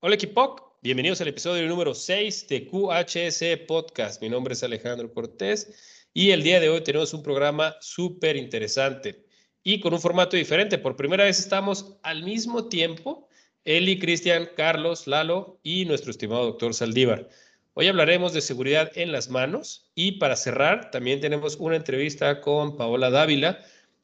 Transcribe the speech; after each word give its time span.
Hola 0.00 0.14
equipo, 0.14 0.78
bienvenidos 0.80 1.20
al 1.20 1.26
episodio 1.26 1.66
número 1.66 1.92
6 1.92 2.46
de 2.46 2.68
QHS 2.68 3.66
Podcast. 3.66 4.22
Mi 4.22 4.28
nombre 4.28 4.54
es 4.54 4.62
Alejandro 4.62 5.12
Cortés 5.12 6.06
y 6.14 6.30
el 6.30 6.44
día 6.44 6.60
de 6.60 6.68
hoy 6.68 6.82
tenemos 6.82 7.12
un 7.14 7.24
programa 7.24 7.74
súper 7.80 8.36
interesante 8.36 9.26
y 9.64 9.80
con 9.80 9.92
un 9.92 10.00
formato 10.00 10.36
diferente. 10.36 10.78
Por 10.78 10.94
primera 10.94 11.24
vez 11.24 11.40
estamos 11.40 11.96
al 12.04 12.22
mismo 12.22 12.68
tiempo, 12.68 13.28
Eli, 13.64 13.98
Cristian, 13.98 14.48
Carlos, 14.56 15.08
Lalo 15.08 15.58
y 15.64 15.84
nuestro 15.84 16.12
estimado 16.12 16.44
doctor 16.44 16.74
Saldívar. 16.74 17.28
Hoy 17.74 17.88
hablaremos 17.88 18.32
de 18.32 18.40
seguridad 18.40 18.92
en 18.94 19.10
las 19.10 19.28
manos 19.30 19.90
y 19.96 20.12
para 20.12 20.36
cerrar 20.36 20.92
también 20.92 21.20
tenemos 21.20 21.56
una 21.56 21.74
entrevista 21.74 22.40
con 22.40 22.76
Paola 22.76 23.10
Dávila 23.10 23.58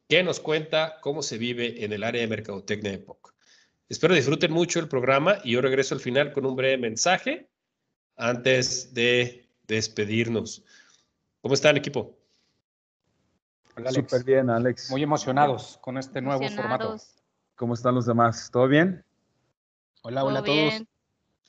que 0.09 0.23
nos 0.23 0.41
cuenta 0.41 0.97
cómo 0.99 1.23
se 1.23 1.37
vive 1.37 1.85
en 1.85 1.93
el 1.93 2.03
área 2.03 2.19
de 2.19 2.27
mercadotecnia 2.27 2.91
de 2.91 2.99
POC. 2.99 3.34
Espero 3.87 4.15
disfruten 4.15 4.51
mucho 4.51 4.79
el 4.79 4.87
programa 4.87 5.37
y 5.43 5.51
yo 5.51 5.61
regreso 5.61 5.93
al 5.93 6.01
final 6.01 6.33
con 6.33 6.45
un 6.45 6.55
breve 6.55 6.77
mensaje 6.77 7.49
antes 8.15 8.93
de 8.93 9.47
despedirnos. 9.67 10.63
¿Cómo 11.41 11.53
están, 11.53 11.77
equipo? 11.77 12.17
Hola, 13.77 13.91
Súper 13.91 14.23
bien, 14.23 14.49
Alex. 14.49 14.89
Muy 14.89 15.03
emocionados 15.03 15.77
con 15.81 15.97
este 15.97 16.21
nuevo 16.21 16.47
formato. 16.49 16.95
¿Cómo 17.55 17.75
están 17.75 17.93
los 17.93 18.07
demás? 18.07 18.49
¿Todo 18.51 18.67
bien? 18.67 19.05
Hola, 20.01 20.23
hola 20.23 20.39
a 20.39 20.43
todos. 20.43 20.83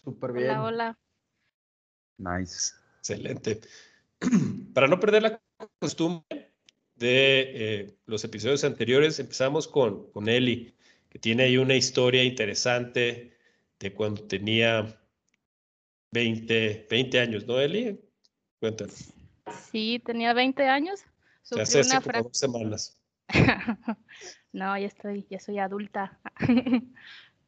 Súper 0.04 0.32
bien. 0.32 0.50
Hola, 0.50 0.96
hola. 2.18 2.38
Nice. 2.38 2.74
Excelente. 2.98 3.60
Para 4.74 4.88
no 4.88 5.00
perder 5.00 5.22
la 5.22 5.40
costumbre 5.78 6.52
de 6.96 7.52
eh, 7.54 7.96
los 8.06 8.24
episodios 8.24 8.64
anteriores, 8.64 9.18
empezamos 9.20 9.68
con, 9.68 10.10
con 10.10 10.28
Eli, 10.28 10.74
que 11.16 11.20
tiene 11.20 11.44
ahí 11.44 11.56
una 11.56 11.74
historia 11.74 12.22
interesante 12.22 13.38
de 13.80 13.92
cuando 13.94 14.24
tenía 14.24 15.00
20, 16.12 16.86
20 16.90 17.20
años, 17.20 17.46
¿no, 17.46 17.58
Eli? 17.58 17.98
Cuéntanos. 18.60 19.14
Sí, 19.72 19.98
tenía 20.04 20.34
20 20.34 20.68
años. 20.68 21.00
Se 21.40 21.58
hace 21.58 21.80
una 21.80 22.02
como 22.02 22.22
dos 22.24 22.36
semanas. 22.36 23.00
no, 24.52 24.76
ya 24.76 24.86
estoy, 24.86 25.26
ya 25.30 25.40
soy 25.40 25.58
adulta. 25.58 26.20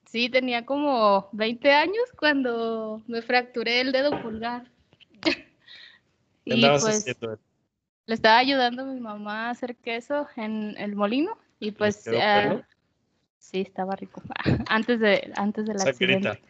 Sí, 0.07 0.31
tenía 0.31 0.65
como 0.65 1.29
20 1.33 1.71
años 1.71 2.05
cuando 2.19 3.03
me 3.07 3.21
fracturé 3.21 3.83
el 3.83 3.93
dedo 3.93 4.23
pulgar. 4.23 4.67
y 6.47 6.67
pues 6.81 7.05
le 8.07 8.15
estaba 8.15 8.39
ayudando 8.39 8.85
a 8.85 8.87
mi 8.87 9.01
mamá 9.01 9.49
a 9.49 9.51
hacer 9.51 9.77
queso 9.77 10.27
en 10.37 10.75
el 10.79 10.97
molino 10.97 11.37
y 11.61 11.73
pues 11.73 12.07
uh, 12.07 12.63
sí, 13.39 13.61
estaba 13.61 13.97
rico. 13.97 14.23
antes 14.69 15.01
de 15.01 15.33
antes 15.37 15.67
del 15.67 15.81
accidente. 15.81 16.41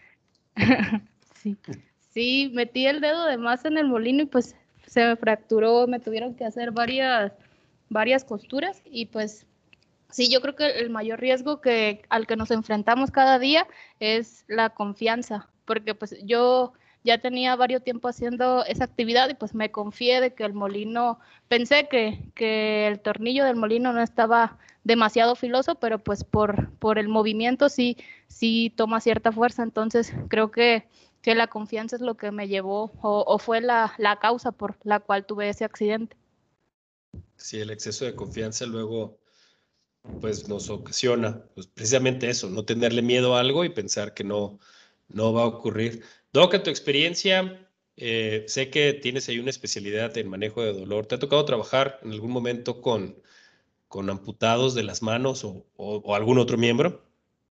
sí. 1.34 1.56
Sí, 2.12 2.50
metí 2.54 2.86
el 2.86 3.00
dedo 3.00 3.24
de 3.26 3.36
más 3.36 3.64
en 3.64 3.78
el 3.78 3.86
molino 3.86 4.22
y 4.22 4.26
pues 4.26 4.56
se 4.86 5.04
me 5.04 5.16
fracturó, 5.16 5.86
me 5.86 6.00
tuvieron 6.00 6.34
que 6.34 6.44
hacer 6.44 6.72
varias 6.72 7.32
varias 7.90 8.24
costuras 8.24 8.82
y 8.84 9.06
pues 9.06 9.46
Sí, 10.10 10.30
yo 10.30 10.40
creo 10.40 10.56
que 10.56 10.66
el 10.66 10.90
mayor 10.90 11.20
riesgo 11.20 11.60
que 11.60 12.02
al 12.08 12.26
que 12.26 12.36
nos 12.36 12.50
enfrentamos 12.50 13.10
cada 13.10 13.38
día 13.38 13.66
es 14.00 14.44
la 14.48 14.70
confianza, 14.70 15.48
porque 15.66 15.94
pues 15.94 16.16
yo 16.24 16.72
ya 17.04 17.18
tenía 17.18 17.56
varios 17.56 17.84
tiempo 17.84 18.08
haciendo 18.08 18.64
esa 18.64 18.84
actividad 18.84 19.28
y 19.28 19.34
pues 19.34 19.54
me 19.54 19.70
confié 19.70 20.20
de 20.20 20.34
que 20.34 20.44
el 20.44 20.54
molino, 20.54 21.20
pensé 21.48 21.88
que, 21.88 22.30
que 22.34 22.86
el 22.86 23.00
tornillo 23.00 23.44
del 23.44 23.56
molino 23.56 23.92
no 23.92 24.02
estaba 24.02 24.58
demasiado 24.88 25.36
filoso, 25.36 25.74
pero 25.74 25.98
pues 25.98 26.24
por, 26.24 26.72
por 26.78 26.98
el 26.98 27.08
movimiento 27.08 27.68
sí, 27.68 27.98
sí 28.26 28.72
toma 28.74 29.02
cierta 29.02 29.30
fuerza, 29.30 29.62
entonces 29.62 30.14
creo 30.28 30.50
que, 30.50 30.88
que 31.20 31.34
la 31.34 31.46
confianza 31.46 31.96
es 31.96 32.02
lo 32.02 32.16
que 32.16 32.32
me 32.32 32.48
llevó 32.48 32.90
o, 33.02 33.38
fue 33.38 33.60
la, 33.60 33.92
la 33.98 34.18
causa 34.18 34.50
por 34.50 34.76
la 34.84 34.98
cual 34.98 35.26
tuve 35.26 35.50
ese 35.50 35.66
accidente. 35.66 36.16
Sí, 37.36 37.60
el 37.60 37.70
exceso 37.70 38.06
de 38.06 38.14
confianza 38.14 38.64
luego 38.64 39.18
pues 40.22 40.48
nos 40.48 40.70
ocasiona 40.70 41.44
pues, 41.54 41.66
precisamente 41.66 42.30
eso, 42.30 42.48
no 42.48 42.64
tenerle 42.64 43.02
miedo 43.02 43.36
a 43.36 43.40
algo 43.40 43.66
y 43.66 43.68
pensar 43.68 44.14
que 44.14 44.24
no, 44.24 44.58
no 45.08 45.34
va 45.34 45.42
a 45.42 45.46
ocurrir. 45.46 46.02
Doc, 46.32 46.54
en 46.54 46.62
tu 46.62 46.70
experiencia, 46.70 47.68
eh, 47.96 48.46
sé 48.48 48.70
que 48.70 48.94
tienes 48.94 49.28
ahí 49.28 49.38
una 49.38 49.50
especialidad 49.50 50.16
en 50.16 50.30
manejo 50.30 50.62
de 50.62 50.72
dolor. 50.72 51.04
¿Te 51.04 51.16
ha 51.16 51.18
tocado 51.18 51.44
trabajar 51.44 52.00
en 52.02 52.12
algún 52.12 52.30
momento 52.30 52.80
con, 52.80 53.22
con 53.88 54.10
amputados 54.10 54.74
de 54.74 54.84
las 54.84 55.02
manos 55.02 55.44
o, 55.44 55.66
o, 55.76 56.14
algún 56.14 56.38
otro 56.38 56.56
miembro? 56.58 57.02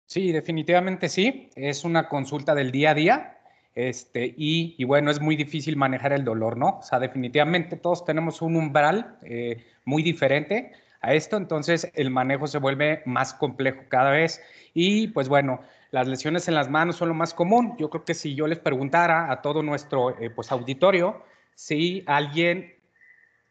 Sí, 0.05 0.31
definitivamente 0.31 1.09
sí. 1.09 1.49
Es 1.55 1.83
una 1.83 2.09
consulta 2.09 2.55
del 2.55 2.71
día 2.71 2.91
a 2.91 2.93
día. 2.95 3.37
Este, 3.75 4.33
y, 4.37 4.75
y, 4.77 4.83
bueno, 4.83 5.09
es 5.09 5.19
muy 5.19 5.35
difícil 5.35 5.77
manejar 5.77 6.13
el 6.13 6.23
dolor, 6.23 6.57
¿no? 6.57 6.79
O 6.79 6.83
sea, 6.83 6.99
definitivamente 6.99 7.75
todos 7.75 8.05
tenemos 8.05 8.41
un 8.41 8.55
umbral 8.55 9.17
eh, 9.23 9.65
muy 9.85 10.03
diferente 10.03 10.73
a 11.01 11.13
esto, 11.13 11.37
entonces 11.37 11.91
el 11.95 12.09
manejo 12.11 12.47
se 12.47 12.59
vuelve 12.59 13.01
más 13.05 13.33
complejo 13.33 13.81
cada 13.89 14.11
vez. 14.11 14.41
Y 14.73 15.07
pues 15.07 15.27
bueno, 15.27 15.61
las 15.91 16.07
lesiones 16.07 16.47
en 16.47 16.55
las 16.55 16.69
manos 16.69 16.95
son 16.95 17.09
lo 17.09 17.13
más 17.13 17.33
común. 17.33 17.75
Yo 17.77 17.89
creo 17.89 18.05
que 18.05 18.13
si 18.13 18.35
yo 18.35 18.47
les 18.47 18.59
preguntara 18.59 19.31
a 19.31 19.41
todo 19.41 19.61
nuestro 19.61 20.17
eh, 20.19 20.29
pues, 20.29 20.51
auditorio 20.51 21.23
si 21.55 22.03
alguien 22.07 22.73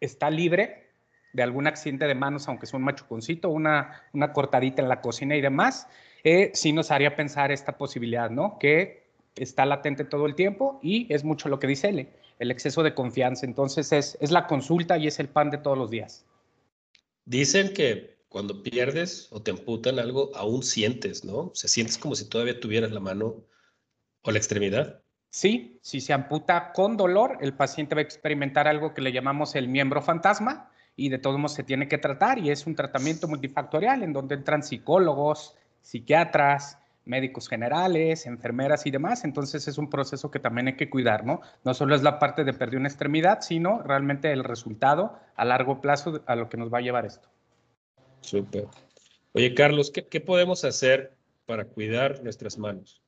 está 0.00 0.30
libre 0.30 0.81
de 1.32 1.42
algún 1.42 1.66
accidente 1.66 2.06
de 2.06 2.14
manos, 2.14 2.48
aunque 2.48 2.66
sea 2.66 2.78
un 2.78 2.84
machuconcito, 2.84 3.48
una, 3.48 4.02
una 4.12 4.32
cortadita 4.32 4.82
en 4.82 4.88
la 4.88 5.00
cocina 5.00 5.36
y 5.36 5.40
demás, 5.40 5.88
eh, 6.24 6.50
sí 6.54 6.72
nos 6.72 6.90
haría 6.90 7.16
pensar 7.16 7.50
esta 7.50 7.76
posibilidad, 7.78 8.30
¿no? 8.30 8.58
Que 8.58 9.02
está 9.36 9.64
latente 9.64 10.04
todo 10.04 10.26
el 10.26 10.34
tiempo 10.34 10.78
y 10.82 11.12
es 11.12 11.24
mucho 11.24 11.48
lo 11.48 11.58
que 11.58 11.66
dice 11.66 11.88
él, 11.88 12.08
el 12.38 12.50
exceso 12.50 12.82
de 12.82 12.94
confianza. 12.94 13.46
Entonces 13.46 13.92
es, 13.92 14.18
es 14.20 14.30
la 14.30 14.46
consulta 14.46 14.98
y 14.98 15.06
es 15.06 15.18
el 15.18 15.28
pan 15.28 15.50
de 15.50 15.58
todos 15.58 15.78
los 15.78 15.90
días. 15.90 16.24
Dicen 17.24 17.72
que 17.72 18.18
cuando 18.28 18.62
pierdes 18.62 19.28
o 19.30 19.42
te 19.42 19.50
amputan 19.50 19.98
algo, 19.98 20.30
aún 20.34 20.62
sientes, 20.62 21.24
¿no? 21.24 21.36
O 21.36 21.54
sea, 21.54 21.68
sientes 21.68 21.98
como 21.98 22.14
si 22.14 22.28
todavía 22.28 22.60
tuvieras 22.60 22.90
la 22.90 23.00
mano 23.00 23.44
o 24.22 24.30
la 24.30 24.38
extremidad. 24.38 25.02
Sí, 25.30 25.78
si 25.82 26.00
se 26.00 26.12
amputa 26.12 26.72
con 26.72 26.96
dolor, 26.96 27.38
el 27.40 27.54
paciente 27.54 27.94
va 27.94 28.00
a 28.00 28.04
experimentar 28.04 28.68
algo 28.68 28.92
que 28.92 29.00
le 29.00 29.12
llamamos 29.12 29.54
el 29.54 29.68
miembro 29.68 30.02
fantasma 30.02 30.71
y 30.96 31.08
de 31.08 31.18
todos 31.18 31.38
modos 31.38 31.54
se 31.54 31.64
tiene 31.64 31.88
que 31.88 31.98
tratar 31.98 32.38
y 32.38 32.50
es 32.50 32.66
un 32.66 32.74
tratamiento 32.74 33.28
multifactorial 33.28 34.02
en 34.02 34.12
donde 34.12 34.34
entran 34.34 34.62
psicólogos, 34.62 35.56
psiquiatras, 35.80 36.78
médicos 37.04 37.48
generales, 37.48 38.26
enfermeras 38.26 38.86
y 38.86 38.90
demás. 38.90 39.24
Entonces 39.24 39.66
es 39.68 39.78
un 39.78 39.90
proceso 39.90 40.30
que 40.30 40.38
también 40.38 40.68
hay 40.68 40.76
que 40.76 40.90
cuidar, 40.90 41.24
¿no? 41.24 41.40
No 41.64 41.74
solo 41.74 41.94
es 41.94 42.02
la 42.02 42.18
parte 42.18 42.44
de 42.44 42.52
perder 42.52 42.78
una 42.78 42.88
extremidad, 42.88 43.40
sino 43.40 43.82
realmente 43.82 44.32
el 44.32 44.44
resultado 44.44 45.18
a 45.36 45.44
largo 45.44 45.80
plazo 45.80 46.22
a 46.26 46.36
lo 46.36 46.48
que 46.48 46.56
nos 46.56 46.72
va 46.72 46.78
a 46.78 46.82
llevar 46.82 47.06
esto. 47.06 47.28
Súper. 48.20 48.66
Oye, 49.32 49.54
Carlos, 49.54 49.90
¿qué, 49.90 50.20
podemos 50.20 50.64
hacer 50.64 51.16
para 51.46 51.64
cuidar 51.64 52.22
nuestras 52.22 52.58
manos? 52.58 53.02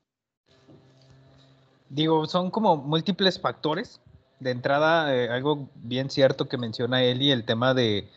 Digo, 1.89 2.27
son 2.27 2.51
como 2.51 2.77
múltiples 2.77 3.41
factores. 3.41 4.01
De 4.41 4.51
entrada, 4.51 5.15
eh, 5.15 5.29
algo 5.29 5.69
bien 5.77 6.11
cierto 6.11 6.49
que 6.49 6.59
menciona 6.59 7.03
Eli, 7.03 7.31
el 7.31 7.45
tema 7.45 7.73
de, 7.75 8.09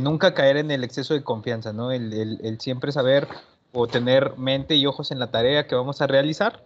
nunca 0.00 0.34
caer 0.34 0.56
en 0.56 0.70
el 0.70 0.84
exceso 0.84 1.14
de 1.14 1.22
confianza, 1.22 1.72
¿no? 1.72 1.90
el 1.90 2.56
siempre 2.60 2.92
saber 2.92 3.26
o 3.72 3.86
tener 3.86 4.36
mente 4.36 4.76
y 4.76 4.86
ojos 4.86 5.10
en 5.10 5.18
la 5.18 5.30
tarea 5.30 5.66
que 5.66 5.74
vamos 5.74 6.00
a 6.00 6.06
realizar. 6.06 6.62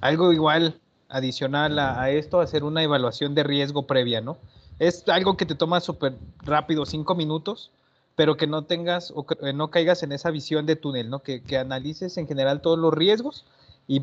Algo 0.00 0.32
igual 0.32 0.80
adicional 1.08 1.78
a, 1.78 2.10
esto, 2.10 2.40
hacer 2.40 2.64
una 2.64 2.82
evaluación 2.82 3.34
de 3.34 3.42
riesgo 3.42 3.86
previa, 3.86 4.20
¿no? 4.20 4.38
Es 4.78 5.06
algo 5.08 5.36
que 5.36 5.46
te 5.46 5.54
toma 5.54 5.80
súper 5.80 6.14
rápido, 6.38 6.86
cinco 6.86 7.14
minutos, 7.14 7.70
pero 8.16 8.36
que 8.36 8.46
no 8.46 8.64
tengas 8.64 9.12
o 9.14 9.26
que 9.26 9.52
no 9.52 9.70
caigas 9.70 10.02
en 10.02 10.12
esa 10.12 10.30
visión 10.30 10.64
de 10.66 10.76
túnel, 10.76 11.10
¿no? 11.10 11.20
Que, 11.20 11.42
analices 11.58 12.16
en 12.16 12.26
general 12.26 12.62
todos 12.62 12.78
los 12.78 12.92
riesgos 12.92 13.44
y 13.86 14.02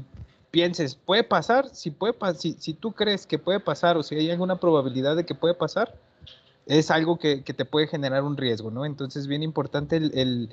pienses, 0.52 0.96
¿puede 0.96 1.24
pasar? 1.24 1.70
Si, 1.70 1.92
puede, 1.92 2.16
si, 2.36 2.54
si 2.54 2.74
tú 2.74 2.92
crees 2.92 3.26
que 3.26 3.40
puede 3.40 3.60
pasar 3.60 3.98
o 3.98 4.04
si 4.04 4.16
hay 4.16 4.32
alguna 4.32 4.60
probabilidad 4.60 5.16
de 5.16 5.26
que 5.26 5.36
puede 5.36 5.54
pasar, 5.54 5.96
es 6.66 6.92
algo 6.92 7.18
que, 7.18 7.42
te 7.42 7.66
puede 7.66 7.88
generar 7.88 8.24
un 8.24 8.38
riesgo, 8.38 8.72
¿no? 8.72 8.86
Entonces, 8.86 9.28
bien 9.28 9.44
importante 9.44 9.98
el 9.98 10.50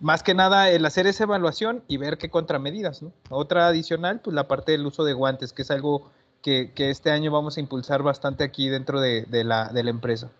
más 0.00 0.22
que 0.22 0.34
nada 0.34 0.70
el 0.70 0.84
hacer 0.84 1.06
esa 1.06 1.24
evaluación 1.24 1.82
y 1.88 1.96
ver 1.96 2.18
qué 2.18 2.28
contramedidas, 2.28 3.02
¿no? 3.02 3.12
Otra 3.30 3.68
adicional, 3.68 4.20
pues 4.20 4.34
la 4.34 4.48
parte 4.48 4.72
del 4.72 4.86
uso 4.86 5.04
de 5.04 5.14
guantes, 5.14 5.52
que 5.52 5.62
es 5.62 5.70
algo 5.70 6.10
que, 6.42 6.72
este 6.76 7.10
año 7.10 7.32
vamos 7.32 7.56
a 7.56 7.60
impulsar 7.60 8.02
bastante 8.02 8.44
aquí 8.44 8.68
dentro 8.68 9.00
de, 9.00 9.26
la, 9.44 9.68
de, 9.68 9.82
la, 9.82 9.90
empresa. 9.90 10.30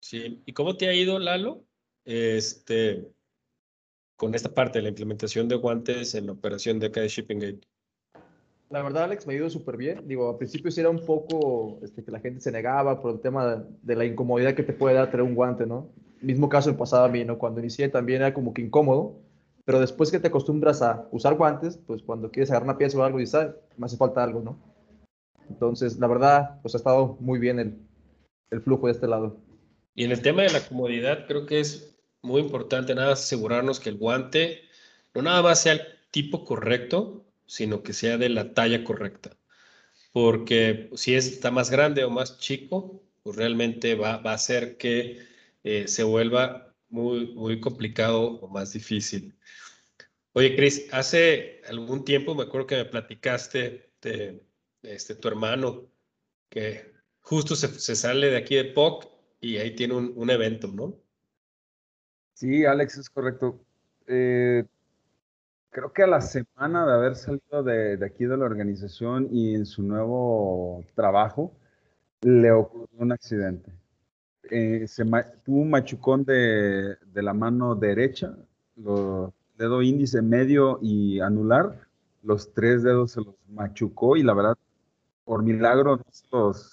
Sí, 0.00 0.42
¿y 0.46 0.52
cómo 0.52 0.76
te 0.76 0.88
ha 0.88 0.94
ido, 0.94 1.18
Lalo? 1.18 1.64
Este, 2.04 3.12
con 4.16 4.34
esta 4.34 4.54
parte 4.54 4.78
de 4.78 4.84
la 4.84 4.88
implementación 4.90 5.48
de 5.48 5.56
guantes 5.56 6.14
en 6.14 6.26
la 6.26 6.32
operación 6.32 6.78
de 6.78 6.86
acá 6.86 7.00
de 7.00 7.08
Shipping 7.08 7.40
Gate. 7.40 7.60
La 8.70 8.82
verdad, 8.82 9.04
Alex, 9.04 9.26
me 9.26 9.34
ha 9.34 9.36
ido 9.36 9.50
súper 9.50 9.76
bien. 9.76 10.06
Digo, 10.08 10.28
a 10.28 10.38
principio 10.38 10.70
sí 10.70 10.80
era 10.80 10.90
un 10.90 11.04
poco 11.04 11.78
este, 11.82 12.02
que 12.02 12.10
la 12.10 12.20
gente 12.20 12.40
se 12.40 12.50
negaba 12.50 13.00
por 13.00 13.12
el 13.12 13.20
tema 13.20 13.56
de, 13.56 13.64
de, 13.82 13.96
la 13.96 14.04
incomodidad 14.04 14.54
que 14.54 14.62
te 14.62 14.72
puede 14.72 14.96
dar 14.96 15.10
tener 15.10 15.22
un 15.22 15.34
guante, 15.34 15.66
¿no? 15.66 15.90
mismo 16.24 16.48
caso 16.48 16.70
me 16.70 16.78
pasaba 16.78 17.06
a 17.06 17.08
mí, 17.08 17.24
¿no? 17.24 17.38
Cuando 17.38 17.60
inicié 17.60 17.88
también 17.88 18.22
era 18.22 18.34
como 18.34 18.54
que 18.54 18.62
incómodo, 18.62 19.20
Pero 19.64 19.80
después 19.80 20.10
que 20.10 20.20
te 20.20 20.28
acostumbras 20.28 20.82
a 20.82 21.08
usar 21.10 21.36
guantes, 21.36 21.78
pues 21.86 22.02
cuando 22.02 22.30
quieres 22.30 22.50
agarrar 22.50 22.68
una 22.68 22.78
pieza 22.78 22.98
o 22.98 23.02
algo, 23.02 23.18
dices, 23.18 23.34
ah, 23.34 23.54
me 23.78 23.86
hace 23.86 23.96
falta 23.96 24.22
algo, 24.22 24.42
¿no? 24.42 24.58
Entonces, 25.48 25.98
la 25.98 26.06
verdad, 26.06 26.60
pues 26.60 26.74
ha 26.74 26.78
estado 26.78 27.16
muy 27.20 27.38
bien 27.38 27.58
el, 27.58 27.78
el 28.50 28.60
flujo 28.60 28.86
de 28.86 28.92
este 28.92 29.06
lado. 29.06 29.38
Y 29.94 30.04
en 30.04 30.12
el 30.12 30.20
tema 30.20 30.42
de 30.42 30.50
la 30.50 30.60
comodidad, 30.60 31.26
creo 31.26 31.46
que 31.46 31.60
es 31.60 31.93
muy 32.24 32.40
importante 32.42 32.94
nada 32.94 33.12
asegurarnos 33.12 33.80
que 33.80 33.90
el 33.90 33.98
guante 33.98 34.64
no 35.14 35.22
nada 35.22 35.42
más 35.42 35.62
sea 35.62 35.74
el 35.74 35.82
tipo 36.10 36.44
correcto, 36.44 37.24
sino 37.46 37.82
que 37.82 37.92
sea 37.92 38.18
de 38.18 38.28
la 38.30 38.54
talla 38.54 38.82
correcta. 38.84 39.36
Porque 40.12 40.90
si 40.94 41.14
está 41.14 41.50
más 41.50 41.70
grande 41.70 42.04
o 42.04 42.10
más 42.10 42.38
chico, 42.38 43.02
pues 43.22 43.36
realmente 43.36 43.94
va, 43.94 44.18
va 44.18 44.32
a 44.32 44.34
hacer 44.34 44.76
que 44.78 45.26
eh, 45.64 45.88
se 45.88 46.02
vuelva 46.04 46.74
muy, 46.88 47.28
muy 47.34 47.60
complicado 47.60 48.22
o 48.40 48.48
más 48.48 48.72
difícil. 48.72 49.34
Oye, 50.32 50.56
Cris, 50.56 50.88
hace 50.92 51.62
algún 51.68 52.04
tiempo 52.04 52.34
me 52.34 52.44
acuerdo 52.44 52.66
que 52.66 52.76
me 52.76 52.84
platicaste 52.86 53.92
de, 54.02 54.42
este, 54.82 55.14
tu 55.14 55.28
hermano, 55.28 55.90
que 56.50 56.92
justo 57.20 57.56
se, 57.56 57.68
se, 57.68 57.96
sale 57.96 58.30
de 58.30 58.36
aquí 58.38 58.56
de 58.56 58.64
POC 58.64 59.08
y 59.40 59.58
ahí 59.58 59.74
tiene 59.74 59.94
un, 59.94 60.12
un 60.16 60.30
evento, 60.30 60.68
¿no? 60.68 61.03
Sí, 62.34 62.64
Alex, 62.64 62.98
es 62.98 63.10
correcto. 63.10 63.60
Eh, 64.06 64.64
creo 65.70 65.92
que 65.92 66.02
a 66.02 66.06
la 66.06 66.20
semana 66.20 66.86
de 66.86 66.92
haber 66.92 67.16
salido 67.16 67.62
de, 67.62 67.98
aquí 68.04 68.26
de 68.26 68.36
la 68.36 68.44
organización 68.44 69.28
y 69.30 69.54
en 69.54 69.66
su 69.66 69.82
nuevo 69.82 70.84
trabajo, 70.94 71.52
le 72.22 72.50
ocurrió 72.52 72.98
un 72.98 73.12
accidente. 73.12 73.72
Eh, 74.50 74.86
tuvo 75.44 75.60
un 75.60 75.70
machucón 75.70 76.24
de, 76.24 76.96
la 77.14 77.34
mano 77.34 77.74
derecha, 77.74 78.36
dedo 78.76 79.82
índice, 79.82 80.20
medio 80.20 80.78
y 80.82 81.20
anular, 81.20 81.88
los 82.22 82.52
tres 82.52 82.82
dedos 82.82 83.12
se 83.12 83.20
los 83.20 83.34
machucó 83.48 84.16
y 84.16 84.22
la 84.22 84.34
verdad, 84.34 84.56
por 85.24 85.42
milagro, 85.42 86.00
se 86.10 86.26
los, 86.30 86.72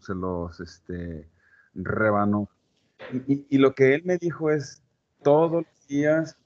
se 0.00 0.14
los, 0.14 0.60
este, 0.60 1.28
rebanó. 1.74 2.48
Y, 3.26 3.58
lo 3.58 3.74
que 3.74 3.94
él 3.94 4.02
me 4.04 4.16
dijo 4.16 4.50
es, 4.50 4.81
todos 5.22 5.64
los 5.64 5.86
días 5.88 6.36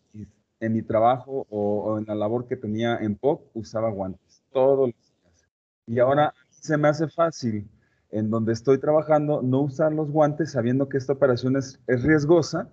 en 0.60 0.72
mi 0.72 0.82
trabajo 0.82 1.46
o, 1.50 1.82
o, 1.84 1.98
en 1.98 2.06
la 2.06 2.14
labor 2.14 2.46
que 2.46 2.56
tenía 2.56 2.96
en 2.98 3.16
POC 3.16 3.50
usaba 3.54 3.90
guantes, 3.90 4.42
todos 4.52 4.88
los 4.88 4.96
días. 4.96 5.48
Y 5.86 5.98
ahora 5.98 6.32
se 6.50 6.76
me 6.76 6.88
hace 6.88 7.08
fácil 7.08 7.68
en 8.10 8.30
donde 8.30 8.52
estoy 8.52 8.78
trabajando 8.78 9.42
no 9.42 9.60
usar 9.62 9.92
los 9.92 10.10
guantes 10.10 10.52
sabiendo 10.52 10.88
que 10.88 10.96
esta 10.96 11.12
operación 11.12 11.56
es, 11.56 11.80
es 11.86 12.02
riesgosa, 12.02 12.72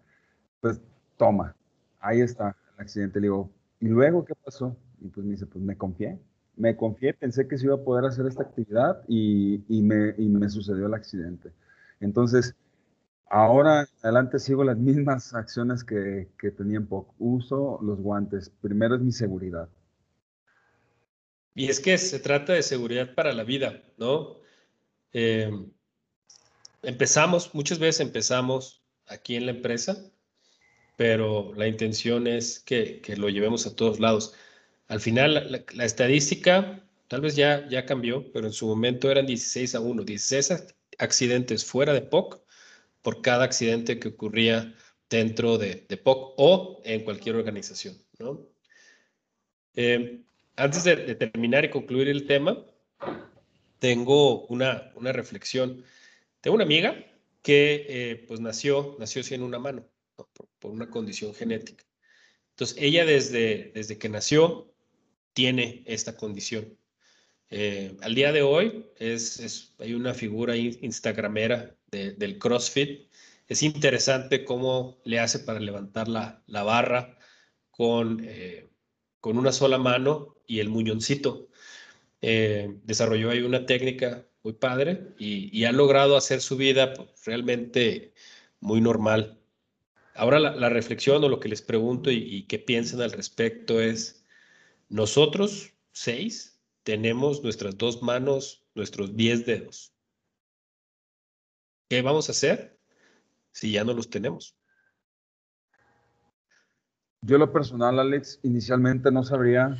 pues 0.61 0.81
toma, 1.17 1.55
ahí 1.99 2.21
está 2.21 2.55
el 2.75 2.83
accidente. 2.83 3.19
Le 3.19 3.25
digo, 3.25 3.49
¿y 3.79 3.87
luego 3.87 4.23
qué 4.25 4.33
pasó? 4.35 4.75
Y 5.01 5.07
pues 5.09 5.25
me 5.25 5.33
dice, 5.33 5.45
pues 5.45 5.63
me 5.63 5.75
confié, 5.75 6.19
me 6.55 6.75
confié, 6.75 7.13
pensé 7.13 7.47
que 7.47 7.57
se 7.57 7.65
iba 7.65 7.75
a 7.75 7.83
poder 7.83 8.05
hacer 8.05 8.25
esta 8.25 8.43
actividad 8.43 9.03
y, 9.07 9.63
y, 9.67 9.81
me, 9.81 10.13
y 10.17 10.29
me 10.29 10.49
sucedió 10.49 10.87
el 10.87 10.93
accidente. 10.93 11.51
Entonces, 11.99 12.55
Ahora 13.35 13.89
adelante 14.03 14.37
sigo 14.37 14.63
las 14.63 14.77
mismas 14.77 15.33
acciones 15.33 15.83
que, 15.83 16.29
que 16.37 16.51
tenía 16.51 16.77
en 16.77 16.85
POC. 16.85 17.15
Uso 17.17 17.79
los 17.81 17.99
guantes. 17.99 18.51
Primero 18.61 18.93
es 18.93 19.01
mi 19.01 19.11
seguridad. 19.11 19.67
Y 21.55 21.67
es 21.67 21.79
que 21.79 21.97
se 21.97 22.19
trata 22.19 22.53
de 22.53 22.61
seguridad 22.61 23.15
para 23.15 23.33
la 23.33 23.43
vida, 23.43 23.81
¿no? 23.97 24.37
Eh, 25.13 25.49
empezamos, 26.83 27.55
muchas 27.55 27.79
veces 27.79 28.01
empezamos 28.01 28.83
aquí 29.07 29.35
en 29.35 29.47
la 29.47 29.53
empresa, 29.53 29.97
pero 30.95 31.55
la 31.55 31.67
intención 31.67 32.27
es 32.27 32.59
que, 32.59 33.01
que 33.01 33.17
lo 33.17 33.29
llevemos 33.29 33.65
a 33.65 33.75
todos 33.75 33.99
lados. 33.99 34.35
Al 34.87 34.99
final, 34.99 35.65
la, 35.73 35.85
estadística 35.85 36.83
tal 37.07 37.21
vez 37.21 37.35
ya, 37.35 37.67
ya 37.67 37.87
cambió, 37.87 38.31
pero 38.31 38.45
en 38.45 38.53
su 38.53 38.67
momento 38.67 39.09
eran 39.09 39.25
16 39.25 39.73
a 39.73 39.79
1, 39.79 40.03
16 40.03 40.75
accidentes 40.99 41.65
fuera 41.65 41.93
de 41.93 42.01
POC 42.01 42.42
por 43.03 43.21
cada 43.21 43.45
accidente 43.45 43.99
que 43.99 44.07
ocurría 44.07 44.73
dentro 45.09 45.59
de, 45.59 45.85
de 45.87 45.97
POC 45.97 46.33
o 46.37 46.81
en 46.83 47.03
cualquier 47.03 47.35
organización. 47.35 47.95
¿no? 48.17 48.47
Eh, 49.75 50.21
antes 50.55 50.83
de, 50.83 50.95
de, 50.95 51.15
terminar 51.15 51.65
y 51.65 51.69
concluir 51.69 52.07
el 52.07 52.25
tema, 52.25 52.65
tengo 53.77 54.45
una, 54.47 54.91
una 54.95 55.11
reflexión. 55.11 55.83
Tengo 56.41 56.55
una 56.55 56.63
amiga 56.63 56.95
que 57.43 57.85
eh, 57.87 58.25
pues 58.27 58.39
nació, 58.39 58.95
nació 58.99 59.23
sin 59.23 59.43
una 59.43 59.59
mano, 59.59 59.85
¿no? 60.17 60.27
por, 60.33 60.47
por, 60.59 60.71
una 60.71 60.89
condición 60.89 61.33
genética. 61.35 61.83
Entonces, 62.51 62.77
ella 62.79 63.05
desde, 63.05 63.71
desde 63.75 63.97
que 63.97 64.09
nació 64.09 64.73
tiene 65.33 65.83
esta 65.85 66.15
condición. 66.15 66.77
Eh, 67.49 67.97
al 68.01 68.15
día 68.15 68.31
de 68.31 68.41
hoy 68.41 68.85
es, 68.97 69.39
es, 69.39 69.75
hay 69.79 69.93
una 69.93 70.13
figura 70.13 70.55
instagramera 70.55 71.75
de, 71.93 72.11
del 72.11 72.37
CrossFit. 72.37 73.07
Es 73.47 73.63
interesante 73.63 74.43
cómo 74.43 74.99
le 75.05 75.19
hace 75.19 75.39
para 75.39 75.59
levantar 75.59 76.07
la, 76.09 76.43
la 76.47 76.63
barra 76.63 77.17
con, 77.71 78.21
eh, 78.25 78.69
con 79.21 79.37
una 79.37 79.51
sola 79.53 79.77
mano 79.77 80.35
y 80.47 80.59
el 80.59 80.69
muñoncito. 80.69 81.47
Eh, 82.21 82.79
desarrolló 82.83 83.29
ahí 83.31 83.41
una 83.41 83.65
técnica 83.65 84.25
muy 84.43 84.53
padre 84.53 85.13
y, 85.17 85.57
y 85.57 85.65
ha 85.65 85.71
logrado 85.71 86.17
hacer 86.17 86.41
su 86.41 86.57
vida 86.57 86.93
pues, 86.93 87.09
realmente 87.25 88.13
muy 88.59 88.81
normal. 88.81 89.39
Ahora 90.15 90.39
la, 90.39 90.69
reflexión 90.69 91.23
o 91.23 91.29
lo 91.29 91.39
que 91.39 91.49
les 91.49 91.61
pregunto 91.61 92.11
y, 92.11 92.17
y 92.17 92.43
qué 92.43 92.59
piensan 92.59 93.01
al 93.01 93.11
respecto 93.11 93.81
es, 93.81 94.25
nosotros 94.89 95.73
seis 95.91 96.59
tenemos 96.83 97.43
nuestras 97.43 97.77
dos 97.77 98.01
manos, 98.03 98.63
nuestros 98.75 99.15
diez 99.15 99.45
dedos. 99.45 99.92
¿Qué 101.93 102.01
vamos 102.01 102.27
a 102.27 102.31
hacer 102.31 102.75
si 103.51 103.71
ya 103.71 103.83
no 103.83 103.93
los 103.93 104.09
tenemos? 104.09 104.57
Yo 107.21 107.37
lo 107.37 107.53
personal, 107.53 107.99
Alex, 107.99 108.39
inicialmente 108.41 109.11
no 109.11 109.23
sabría 109.23 109.77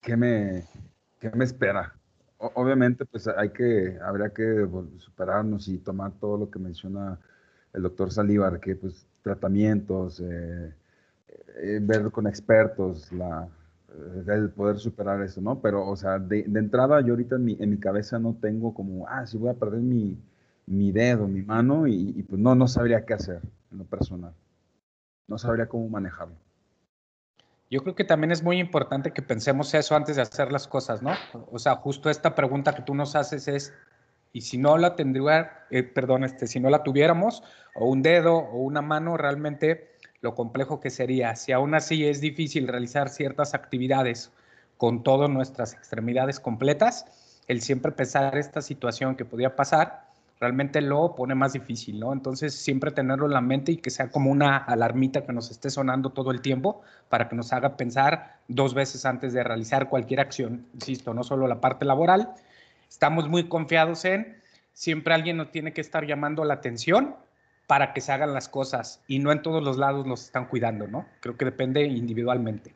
qué 0.00 0.16
me, 0.16 0.66
qué 1.18 1.30
me 1.32 1.44
espera. 1.44 1.94
Obviamente, 2.38 3.04
pues 3.04 3.28
hay 3.28 3.50
que, 3.50 3.98
habría 4.02 4.30
que 4.30 4.66
superarnos 4.96 5.68
y 5.68 5.76
tomar 5.76 6.12
todo 6.18 6.38
lo 6.38 6.50
que 6.50 6.58
menciona 6.58 7.20
el 7.74 7.82
doctor 7.82 8.10
Salívar, 8.10 8.58
que 8.58 8.74
pues 8.74 9.06
tratamientos, 9.20 10.18
eh, 10.20 10.72
eh, 11.56 11.78
ver 11.82 12.10
con 12.10 12.26
expertos 12.26 13.12
la, 13.12 13.50
el 14.28 14.48
poder 14.48 14.78
superar 14.78 15.20
eso, 15.20 15.42
¿no? 15.42 15.60
Pero, 15.60 15.86
o 15.86 15.94
sea, 15.94 16.18
de, 16.18 16.44
de, 16.44 16.58
entrada 16.58 17.02
yo 17.02 17.12
ahorita 17.12 17.36
en 17.36 17.44
mi, 17.44 17.58
en 17.60 17.68
mi 17.68 17.78
cabeza 17.78 18.18
no 18.18 18.34
tengo 18.40 18.72
como, 18.72 19.06
ah, 19.06 19.26
si 19.26 19.36
voy 19.36 19.50
a 19.50 19.54
perder 19.54 19.80
mi, 19.80 20.18
mi 20.70 20.92
dedo, 20.92 21.26
mi 21.26 21.42
mano, 21.42 21.88
y, 21.88 22.22
pues 22.28 22.40
no, 22.40 22.54
no 22.54 22.68
sabría 22.68 23.04
qué 23.04 23.14
hacer 23.14 23.40
en 23.72 23.78
lo 23.78 23.84
personal. 23.84 24.32
No 25.26 25.36
sabría 25.36 25.68
cómo 25.68 25.88
manejarlo. 25.88 26.36
Yo 27.70 27.82
creo 27.82 27.94
que 27.94 28.04
también 28.04 28.30
es 28.30 28.42
muy 28.42 28.58
importante 28.58 29.12
que 29.12 29.22
pensemos 29.22 29.74
eso 29.74 29.96
antes 29.96 30.16
de 30.16 30.22
hacer 30.22 30.52
las 30.52 30.68
cosas, 30.68 31.02
¿no? 31.02 31.12
O 31.50 31.58
sea, 31.58 31.76
justo 31.76 32.08
esta 32.08 32.34
pregunta 32.34 32.74
que 32.74 32.82
tú 32.82 32.94
nos 32.94 33.16
haces 33.16 33.48
es, 33.48 33.74
y 34.32 34.42
si 34.42 34.58
no 34.58 34.78
la 34.78 34.94
tendría, 34.94 35.66
eh, 35.70 35.82
perdón, 35.82 36.22
este, 36.22 36.46
si 36.46 36.60
no 36.60 36.70
la 36.70 36.84
tuviéramos, 36.84 37.42
o 37.74 37.86
un 37.86 38.02
dedo 38.02 38.36
o 38.36 38.58
una 38.58 38.80
mano, 38.80 39.16
realmente 39.16 39.90
lo 40.20 40.34
complejo 40.36 40.80
que 40.80 40.90
sería. 40.90 41.34
Si 41.34 41.50
aún 41.50 41.74
así 41.74 42.06
es 42.06 42.20
difícil 42.20 42.68
realizar 42.68 43.08
ciertas 43.08 43.54
actividades 43.54 44.30
con 44.76 45.02
todas 45.02 45.30
nuestras 45.30 45.74
extremidades 45.74 46.38
completas, 46.38 47.06
el 47.48 47.60
siempre 47.60 47.90
pensar 47.90 48.36
esta 48.38 48.62
situación 48.62 49.16
que 49.16 49.24
podía 49.24 49.56
pasar, 49.56 50.09
realmente 50.40 50.80
lo 50.80 51.14
pone 51.14 51.34
más 51.34 51.52
difícil, 51.52 52.00
¿no? 52.00 52.14
Entonces, 52.14 52.54
siempre 52.54 52.90
tenerlo 52.90 53.26
en 53.26 53.32
la 53.32 53.42
mente 53.42 53.72
y 53.72 53.76
que 53.76 53.90
sea 53.90 54.10
como 54.10 54.30
una 54.30 54.56
alarmita 54.56 55.26
que 55.26 55.34
nos 55.34 55.50
esté 55.50 55.68
sonando 55.68 56.10
todo 56.10 56.30
el 56.30 56.40
tiempo 56.40 56.80
para 57.10 57.28
que 57.28 57.36
nos 57.36 57.52
haga 57.52 57.76
pensar 57.76 58.38
dos 58.48 58.72
veces 58.72 59.04
antes 59.04 59.34
de 59.34 59.44
realizar 59.44 59.90
cualquier 59.90 60.20
acción, 60.20 60.66
insisto, 60.72 61.12
no 61.12 61.22
solo 61.22 61.46
la 61.46 61.60
parte 61.60 61.84
laboral. 61.84 62.30
Estamos 62.88 63.28
muy 63.28 63.48
confiados 63.48 64.06
en, 64.06 64.40
siempre 64.72 65.12
alguien 65.12 65.36
nos 65.36 65.50
tiene 65.50 65.74
que 65.74 65.82
estar 65.82 66.06
llamando 66.06 66.44
la 66.44 66.54
atención 66.54 67.14
para 67.66 67.92
que 67.92 68.00
se 68.00 68.10
hagan 68.10 68.32
las 68.32 68.48
cosas 68.48 69.02
y 69.06 69.18
no 69.18 69.30
en 69.32 69.42
todos 69.42 69.62
los 69.62 69.76
lados 69.76 70.06
nos 70.06 70.24
están 70.24 70.46
cuidando, 70.46 70.88
¿no? 70.88 71.06
Creo 71.20 71.36
que 71.36 71.44
depende 71.44 71.84
individualmente. 71.84 72.74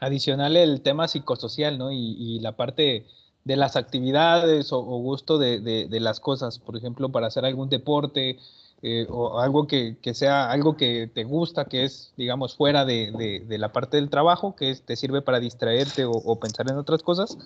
Adicional 0.00 0.56
el 0.56 0.80
tema 0.82 1.08
psicosocial, 1.08 1.76
¿no? 1.78 1.90
Y, 1.90 2.16
y 2.18 2.40
la 2.40 2.52
parte 2.52 3.06
de 3.46 3.56
las 3.56 3.76
actividades 3.76 4.72
o, 4.72 4.80
o 4.80 4.98
gusto 4.98 5.38
de, 5.38 5.60
de, 5.60 5.86
de, 5.86 6.00
las 6.00 6.18
cosas, 6.18 6.58
por 6.58 6.76
ejemplo, 6.76 7.10
para 7.10 7.28
hacer 7.28 7.44
algún 7.44 7.68
deporte 7.68 8.40
eh, 8.82 9.06
o 9.08 9.38
algo 9.38 9.68
que, 9.68 9.96
que, 10.02 10.14
sea 10.14 10.50
algo 10.50 10.76
que 10.76 11.08
te 11.14 11.22
gusta, 11.22 11.66
que 11.66 11.84
es, 11.84 12.12
digamos, 12.16 12.56
fuera 12.56 12.84
de, 12.84 13.44
de 13.46 13.58
la 13.58 13.70
parte 13.70 13.98
del 13.98 14.10
trabajo, 14.10 14.56
que 14.56 14.72
es, 14.72 14.82
te 14.82 14.96
sirve 14.96 15.22
para 15.22 15.38
distraerte 15.38 16.04
o, 16.04 16.10
o 16.10 16.40
pensar 16.40 16.68
en 16.68 16.76
otras 16.76 17.04
cosas, 17.04 17.38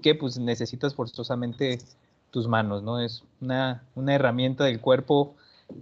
que 0.00 0.14
pues 0.14 0.38
necesitas 0.38 0.94
forzosamente 0.94 1.80
tus 2.30 2.46
manos, 2.46 2.84
¿no? 2.84 3.00
Es 3.00 3.24
una, 3.40 3.82
una 3.96 4.14
herramienta 4.14 4.62
del 4.62 4.80
cuerpo 4.80 5.34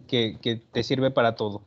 que, 0.07 0.39
que 0.41 0.57
te 0.57 0.83
sirve 0.83 1.11
para 1.11 1.37
todo. 1.37 1.61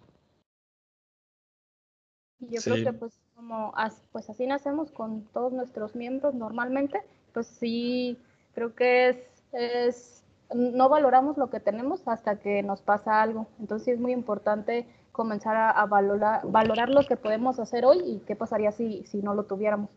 Yo 2.40 2.60
creo 2.64 2.84
que 2.84 2.94
pues 2.94 3.14
como 3.36 3.74
pues 4.12 4.28
así 4.28 4.48
nacemos 4.48 4.90
con 4.90 5.22
todos 5.34 5.54
nuestros 5.54 5.96
miembros 5.96 6.34
normalmente, 6.34 7.04
pues 7.34 7.48
sí, 7.48 8.18
creo 8.54 8.76
que 8.76 9.10
es, 9.10 9.18
es 9.54 10.24
no 10.54 10.90
valoramos 10.90 11.38
lo 11.38 11.50
que 11.50 11.60
tenemos 11.60 12.08
hasta 12.08 12.40
que 12.40 12.64
nos 12.64 12.82
pasa 12.82 13.22
algo. 13.22 13.48
Entonces 13.60 13.96
es 13.96 14.00
muy 14.00 14.12
importante 14.12 14.86
comenzar 15.12 15.56
a, 15.56 15.86
valorar, 15.86 16.42
valorar 16.46 16.90
lo 16.90 17.06
que 17.06 17.18
podemos 17.18 17.60
hacer 17.60 17.86
hoy 17.86 18.00
y 18.04 18.20
qué 18.26 18.36
pasaría 18.36 18.72
si, 18.72 19.04
si 19.06 19.22
no 19.22 19.34
lo 19.34 19.44
tuviéramos. 19.44 19.90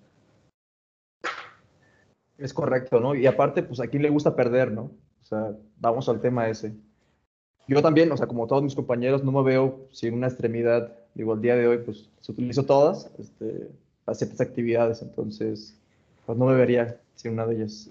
Es 2.36 2.52
correcto, 2.52 2.98
¿no? 2.98 3.14
Y 3.14 3.26
aparte, 3.26 3.62
pues 3.62 3.80
a 3.80 3.86
quién 3.86 4.02
le 4.02 4.10
gusta 4.10 4.34
perder, 4.34 4.72
¿no? 4.72 4.90
O 5.22 5.24
sea, 5.24 5.52
vamos 5.78 6.08
al 6.08 6.20
tema 6.20 6.48
ese. 6.48 6.74
Yo 7.68 7.80
también, 7.80 8.10
o 8.10 8.16
sea, 8.16 8.26
como 8.26 8.46
todos 8.46 8.62
mis 8.62 8.74
compañeros, 8.74 9.24
no 9.24 9.32
me 9.32 9.42
veo 9.42 9.86
sin 9.92 10.14
una 10.14 10.26
extremidad. 10.26 10.92
Digo, 11.14 11.34
el 11.34 11.40
día 11.40 11.56
de 11.56 11.66
hoy, 11.68 11.78
pues 11.78 12.10
se 12.20 12.32
utilizo 12.32 12.64
todas 12.66 13.10
este, 13.18 13.70
para 14.04 14.16
ciertas 14.16 14.40
actividades, 14.40 15.00
entonces, 15.00 15.80
pues 16.26 16.38
no 16.38 16.46
me 16.46 16.54
vería 16.54 17.00
sin 17.14 17.32
una 17.32 17.46
de 17.46 17.56
ellas. 17.56 17.90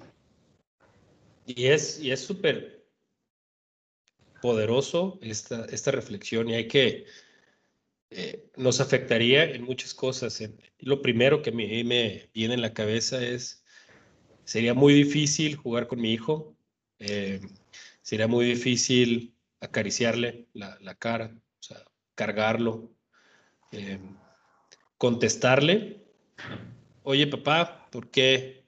Y 1.45 1.67
es 1.67 1.99
y 1.99 2.15
súper 2.17 2.85
poderoso 4.41 5.19
esta, 5.21 5.65
esta 5.65 5.91
reflexión 5.91 6.49
y 6.49 6.55
hay 6.55 6.67
que, 6.67 7.05
eh, 8.09 8.49
nos 8.57 8.79
afectaría 8.81 9.45
en 9.45 9.63
muchas 9.63 9.93
cosas. 9.93 10.43
Lo 10.79 11.01
primero 11.01 11.41
que 11.41 11.51
me, 11.51 11.83
me 11.83 12.29
viene 12.33 12.53
en 12.53 12.61
la 12.61 12.73
cabeza 12.73 13.23
es, 13.23 13.63
sería 14.43 14.73
muy 14.73 14.93
difícil 14.93 15.55
jugar 15.55 15.87
con 15.87 16.01
mi 16.01 16.13
hijo, 16.13 16.55
eh, 16.99 17.39
sería 18.01 18.27
muy 18.27 18.45
difícil 18.45 19.33
acariciarle 19.61 20.47
la, 20.53 20.77
la 20.81 20.95
cara, 20.95 21.33
cargarlo, 22.15 22.91
eh, 23.71 23.99
contestarle, 24.97 26.03
oye 27.03 27.27
papá, 27.27 27.87
¿por 27.91 28.09
qué 28.09 28.65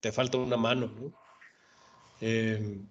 te 0.00 0.12
falta 0.12 0.38
una 0.38 0.56
mano? 0.56 0.86
¿no? 0.86 1.12
Em, 2.20 2.88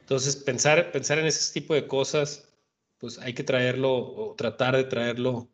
entonces, 0.00 0.36
pensar, 0.36 0.90
pensar 0.90 1.18
en 1.18 1.26
ese 1.26 1.52
tipo 1.52 1.74
de 1.74 1.86
cosas, 1.86 2.48
pues 2.98 3.18
hay 3.18 3.32
que 3.32 3.44
traerlo 3.44 4.34
tratar 4.36 4.76
de 4.76 4.84
traerlo 4.84 5.48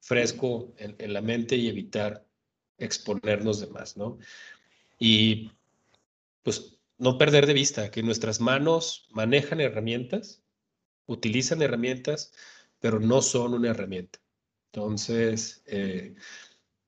fresco 0.00 0.74
en, 0.76 1.12
la 1.12 1.22
mente 1.22 1.56
y 1.56 1.68
evitar 1.68 2.26
exponernos 2.76 3.60
de 3.60 3.68
más, 3.68 3.96
¿no? 3.96 4.18
Y 4.98 5.50
pues 6.42 6.78
no 6.98 7.16
perder 7.16 7.46
de 7.46 7.54
vista 7.54 7.90
que 7.90 8.02
nuestras 8.02 8.40
manos 8.40 9.08
manejan 9.10 9.60
herramientas, 9.62 10.42
utilizan 11.06 11.62
herramientas, 11.62 12.32
pero 12.80 13.00
no 13.00 13.22
son 13.22 13.54
una 13.54 13.70
herramienta. 13.70 14.18
Entonces, 14.72 15.62
eh, 15.66 16.14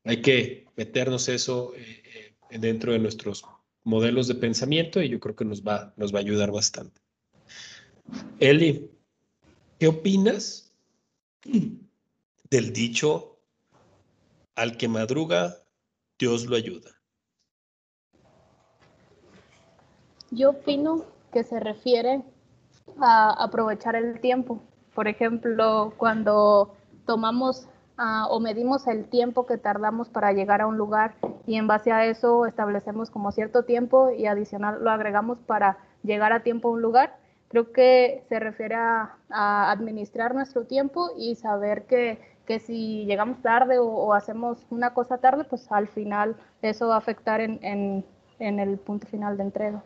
hay 0.06 0.22
que 0.22 0.66
meternos 0.76 1.28
eso 1.28 1.74
eh, 1.74 2.34
eh, 2.50 2.58
dentro 2.58 2.92
de 2.92 3.00
nuestros 3.00 3.44
modelos 3.82 4.28
de 4.28 4.36
pensamiento 4.36 5.02
y 5.02 5.08
yo 5.08 5.20
creo 5.20 5.34
que 5.34 5.44
nos 5.44 5.62
va, 5.62 5.92
nos 5.96 6.14
va 6.14 6.18
a 6.18 6.22
ayudar 6.22 6.52
bastante. 6.52 7.00
Eli, 8.38 8.88
¿qué 9.78 9.88
opinas 9.88 10.72
del 12.50 12.72
dicho 12.72 13.40
al 14.54 14.76
que 14.76 14.88
madruga, 14.88 15.56
Dios 16.18 16.46
lo 16.46 16.56
ayuda? 16.56 16.90
Yo 20.30 20.50
opino 20.50 21.04
que 21.32 21.42
se 21.42 21.58
refiere 21.60 22.22
a 23.00 23.42
aprovechar 23.42 23.96
el 23.96 24.20
tiempo. 24.20 24.62
Por 24.94 25.08
ejemplo, 25.08 25.94
cuando 25.96 26.76
tomamos 27.06 27.68
Ah, 27.98 28.26
o 28.28 28.40
medimos 28.40 28.86
el 28.86 29.06
tiempo 29.08 29.46
que 29.46 29.56
tardamos 29.56 30.10
para 30.10 30.32
llegar 30.32 30.60
a 30.60 30.66
un 30.66 30.76
lugar 30.76 31.14
y 31.46 31.56
en 31.56 31.66
base 31.66 31.92
a 31.92 32.04
eso 32.04 32.44
establecemos 32.44 33.10
como 33.10 33.32
cierto 33.32 33.62
tiempo 33.64 34.10
y 34.10 34.26
adicional 34.26 34.84
lo 34.84 34.90
agregamos 34.90 35.38
para 35.38 35.78
llegar 36.02 36.34
a 36.34 36.42
tiempo 36.42 36.68
a 36.68 36.72
un 36.72 36.82
lugar. 36.82 37.16
Creo 37.48 37.72
que 37.72 38.22
se 38.28 38.38
refiere 38.38 38.74
a, 38.74 39.16
administrar 39.30 40.34
nuestro 40.34 40.66
tiempo 40.66 41.10
y 41.16 41.36
saber 41.36 41.86
que, 41.86 42.20
que 42.44 42.58
si 42.58 43.06
llegamos 43.06 43.40
tarde 43.40 43.78
o, 43.78 44.12
hacemos 44.12 44.58
una 44.68 44.92
cosa 44.92 45.18
tarde, 45.18 45.44
pues 45.44 45.70
al 45.72 45.88
final 45.88 46.36
eso 46.60 46.88
va 46.88 46.96
a 46.96 46.98
afectar 46.98 47.40
en, 47.40 47.58
en, 47.62 48.04
en 48.38 48.60
el 48.60 48.76
punto 48.78 49.06
final 49.06 49.38
de 49.38 49.44
entrega. 49.44 49.82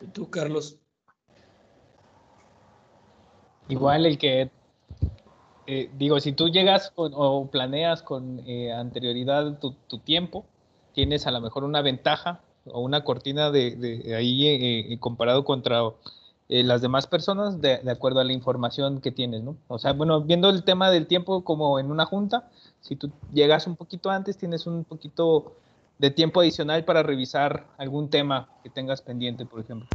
¿Y 0.00 0.06
tú, 0.06 0.30
Carlos? 0.30 0.80
Igual 3.68 4.06
el 4.06 4.16
que 4.16 4.50
eh, 5.66 5.90
digo, 5.98 6.20
si 6.20 6.32
tú 6.32 6.48
llegas 6.48 6.92
o 6.96 7.48
planeas 7.50 8.02
con 8.02 8.40
eh, 8.46 8.72
anterioridad 8.72 9.58
tu, 9.58 9.98
tiempo, 9.98 10.44
tienes 10.92 11.26
a 11.26 11.30
lo 11.30 11.40
mejor 11.40 11.64
una 11.64 11.82
ventaja 11.82 12.40
o 12.66 12.80
una 12.80 13.04
cortina 13.04 13.50
de, 13.50 14.14
ahí 14.16 14.46
eh, 14.46 14.98
comparado 15.00 15.44
contra 15.44 15.82
las 16.48 16.80
demás 16.82 17.06
personas 17.08 17.60
de, 17.60 17.80
acuerdo 17.90 18.20
a 18.20 18.24
la 18.24 18.32
información 18.32 19.00
que 19.00 19.10
tienes, 19.10 19.42
¿no? 19.42 19.56
O 19.68 19.78
sea, 19.78 19.92
bueno, 19.92 20.20
viendo 20.22 20.50
el 20.50 20.62
tema 20.64 20.90
del 20.90 21.06
tiempo 21.08 21.42
como 21.42 21.80
en 21.80 21.90
una 21.90 22.04
junta, 22.06 22.48
si 22.80 22.94
tú 22.96 23.10
llegas 23.32 23.66
un 23.66 23.76
poquito 23.76 24.10
antes, 24.10 24.38
tienes 24.38 24.66
un 24.66 24.84
poquito 24.84 25.56
de 25.98 26.10
tiempo 26.10 26.40
adicional 26.40 26.84
para 26.84 27.02
revisar 27.02 27.66
algún 27.78 28.10
tema 28.10 28.48
que 28.62 28.70
tengas 28.70 29.02
pendiente, 29.02 29.46
por 29.46 29.60
ejemplo. 29.60 29.88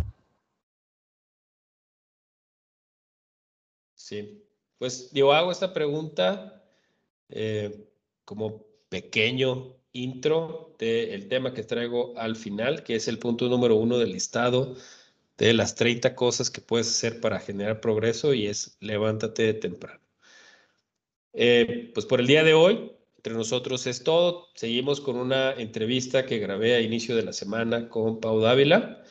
Sí, 3.95 4.43
pues 4.81 5.11
yo 5.11 5.31
hago 5.31 5.51
esta 5.51 5.73
pregunta 5.75 6.63
eh, 7.29 7.85
como 8.25 8.65
pequeño 8.89 9.75
intro 9.91 10.75
del 10.79 11.27
tema 11.27 11.53
que 11.53 11.61
traigo 11.61 12.17
al 12.17 12.35
final, 12.35 12.81
que 12.81 12.95
es 12.95 13.07
el 13.07 13.19
punto 13.19 13.47
número 13.47 13.75
uno 13.75 13.99
del 13.99 14.13
listado 14.13 14.75
de 15.37 15.53
las 15.53 15.75
30 15.75 16.15
cosas 16.15 16.49
que 16.49 16.61
puedes 16.61 16.89
hacer 16.89 17.21
para 17.21 17.39
generar 17.39 17.79
progreso 17.79 18.33
y 18.33 18.47
es 18.47 18.75
levántate 18.79 19.53
temprano. 19.53 20.01
Eh, 21.33 21.91
pues 21.93 22.07
por 22.07 22.19
el 22.19 22.25
día 22.25 22.43
de 22.43 22.55
hoy, 22.55 22.91
entre 23.17 23.35
nosotros 23.35 23.85
es 23.85 24.03
todo. 24.03 24.47
Seguimos 24.55 24.99
con 24.99 25.15
una 25.15 25.53
entrevista 25.53 26.25
que 26.25 26.39
grabé 26.39 26.73
a 26.73 26.81
inicio 26.81 27.15
de 27.15 27.21
la 27.21 27.33
semana 27.33 27.87
con 27.87 28.19
Pau 28.19 28.39
Dávila. 28.39 29.03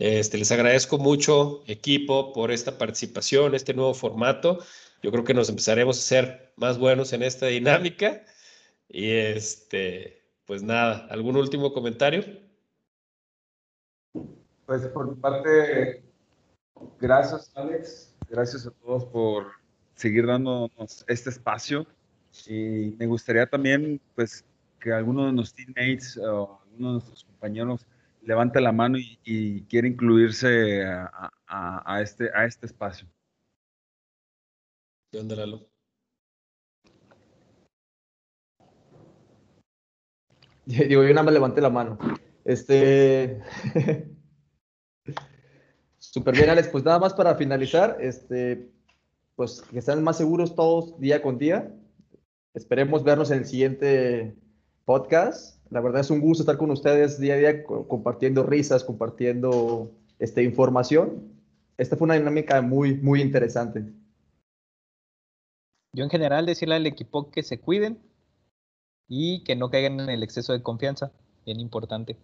Este, 0.00 0.36
les 0.36 0.50
agradezco 0.50 0.98
mucho, 0.98 1.62
equipo, 1.68 2.32
por 2.32 2.50
esta 2.50 2.76
participación, 2.76 3.54
este 3.54 3.72
nuevo 3.72 3.94
formato 3.94 4.58
yo 5.02 5.10
creo 5.10 5.24
que 5.24 5.34
nos 5.34 5.48
empezaremos 5.48 5.98
a 5.98 6.02
ser 6.02 6.52
más 6.56 6.78
buenos 6.78 7.12
en 7.12 7.22
esta 7.22 7.46
dinámica. 7.46 8.22
Y 8.88 9.10
este, 9.10 10.22
pues 10.46 10.62
nada, 10.62 11.06
¿algún 11.10 11.36
último 11.36 11.72
comentario? 11.72 12.24
Pues 14.66 14.86
por 14.88 15.08
mi 15.08 15.14
parte, 15.14 16.02
gracias 17.00 17.52
Alex, 17.54 18.14
gracias 18.28 18.66
a 18.66 18.70
todos 18.70 19.04
por 19.04 19.52
seguir 19.94 20.26
dándonos 20.26 21.04
este 21.08 21.30
espacio. 21.30 21.86
Y 22.46 22.94
me 22.98 23.06
gustaría 23.06 23.46
también, 23.46 24.00
pues, 24.14 24.44
que 24.80 24.92
alguno 24.92 25.26
de 25.26 25.32
nuestros 25.32 25.54
teammates 25.54 26.18
o 26.18 26.60
alguno 26.62 26.88
de 26.88 26.92
nuestros 26.94 27.24
compañeros 27.24 27.86
levante 28.22 28.60
la 28.60 28.72
mano 28.72 28.98
y, 28.98 29.62
quiera 29.62 29.86
incluirse 29.88 30.84
a, 30.84 32.00
este, 32.02 32.30
a 32.34 32.44
este 32.44 32.66
espacio. 32.66 33.06
¿Qué 35.10 35.18
onda, 35.20 35.36
Lalo? 35.36 35.68
Digo, 40.66 41.04
yo 41.04 41.10
nada 41.10 41.22
más 41.22 41.34
levanté 41.34 41.60
la 41.60 41.70
mano. 41.70 41.96
Este. 42.44 43.40
Súper 45.98 46.34
bien, 46.34 46.50
Alex. 46.50 46.68
Pues 46.68 46.84
nada 46.84 46.98
más 46.98 47.14
para 47.14 47.36
finalizar, 47.36 47.98
este, 48.00 48.72
pues 49.36 49.62
que 49.62 49.78
estén 49.78 50.02
más 50.02 50.16
seguros 50.16 50.56
todos 50.56 50.98
día 50.98 51.22
con 51.22 51.38
día. 51.38 51.72
Esperemos 52.54 53.04
vernos 53.04 53.30
en 53.30 53.38
el 53.38 53.46
siguiente 53.46 54.36
podcast. 54.84 55.62
La 55.70 55.80
verdad 55.80 56.00
es 56.00 56.10
un 56.10 56.20
gusto 56.20 56.42
estar 56.42 56.56
con 56.56 56.70
ustedes 56.70 57.20
día 57.20 57.34
a 57.34 57.38
día 57.38 57.64
compartiendo 57.64 58.42
risas, 58.42 58.82
compartiendo 58.82 59.92
este, 60.18 60.42
información. 60.42 61.32
Esta 61.76 61.96
fue 61.96 62.06
una 62.06 62.14
dinámica 62.14 62.60
muy, 62.62 62.94
muy 62.94 63.20
interesante 63.20 63.84
yo 65.96 66.04
en 66.04 66.10
general 66.10 66.44
decirle 66.44 66.74
al 66.74 66.86
equipo 66.86 67.30
que 67.30 67.42
se 67.42 67.58
cuiden 67.58 67.98
y 69.08 69.42
que 69.44 69.56
no 69.56 69.70
caigan 69.70 69.98
en 69.98 70.10
el 70.10 70.22
exceso 70.22 70.52
de 70.52 70.62
confianza, 70.62 71.10
bien 71.46 71.58
importante. 71.58 72.18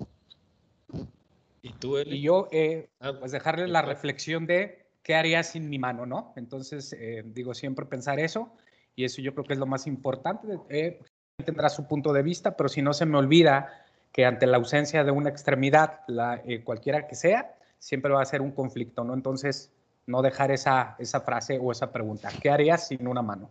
¿Y 1.63 1.73
tú, 1.73 1.99
Y 1.99 2.21
yo, 2.21 2.49
eh, 2.53 2.91
ah, 3.01 3.15
pues 3.19 3.33
dejarle 3.33 3.69
la 3.69 3.81
reflexión 3.81 4.47
de 4.47 4.85
qué 5.03 5.15
haría 5.15 5.43
sin 5.43 5.71
mi 5.71 5.79
mano, 5.79 6.05
¿no? 6.05 6.35
Entonces, 6.37 6.93
eh, 6.93 7.23
digo, 7.25 7.55
siempre 7.55 7.87
pensar 7.87 8.21
eso, 8.21 8.53
y 8.95 9.05
eso 9.05 9.23
yo 9.23 9.33
creo 9.33 9.47
que 9.47 9.55
es 9.55 9.59
lo 9.59 9.65
más 9.65 9.87
importante. 9.87 10.59
Eh, 10.69 11.01
tendrá 11.43 11.71
su 11.71 11.89
punto 11.89 12.13
de 12.13 12.23
vista, 12.23 12.59
pero 12.59 12.69
si 12.69 12.83
no 12.83 12.93
se 12.93 13.07
me 13.07 13.17
olvida 13.17 13.87
que 14.13 14.27
ante 14.27 14.47
la 14.47 14.59
ausencia 14.59 15.03
de 15.03 15.13
una 15.13 15.31
extremidad, 15.31 16.01
la, 16.09 16.43
eh, 16.45 16.63
cualquiera 16.63 17.07
que 17.07 17.15
sea, 17.15 17.55
siempre 17.79 18.13
va 18.13 18.21
a 18.21 18.27
ser 18.27 18.43
un 18.43 18.53
conflicto, 18.53 19.03
¿no? 19.03 19.15
Entonces, 19.15 19.73
no 20.07 20.21
dejar 20.21 20.51
esa, 20.51 20.95
esa 20.99 21.23
frase 21.23 21.59
o 21.59 21.73
esa 21.73 21.91
pregunta. 21.91 22.29
¿Qué 22.43 22.51
harías 22.51 22.89
sin 22.89 23.07
una 23.07 23.23
mano? 23.23 23.49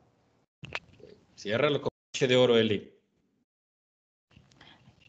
Ciérralo 1.41 1.81
con 1.81 1.89
de 2.19 2.37
oro, 2.37 2.55
Eli. 2.55 2.93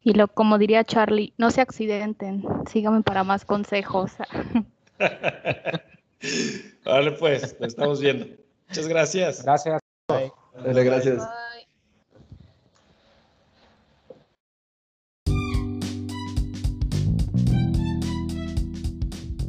Y 0.02 0.14
lo, 0.14 0.28
como 0.28 0.56
diría 0.56 0.82
Charlie, 0.82 1.34
no 1.36 1.50
se 1.50 1.60
accidenten, 1.60 2.42
síganme 2.66 3.02
para 3.02 3.22
más 3.22 3.44
consejos. 3.44 4.12
vale, 6.86 7.12
pues, 7.12 7.54
lo 7.60 7.66
estamos 7.66 8.00
viendo. 8.00 8.28
Muchas 8.66 8.88
gracias. 8.88 9.42
Gracias. 9.42 9.78
Dale, 10.08 10.84
gracias. 10.84 11.22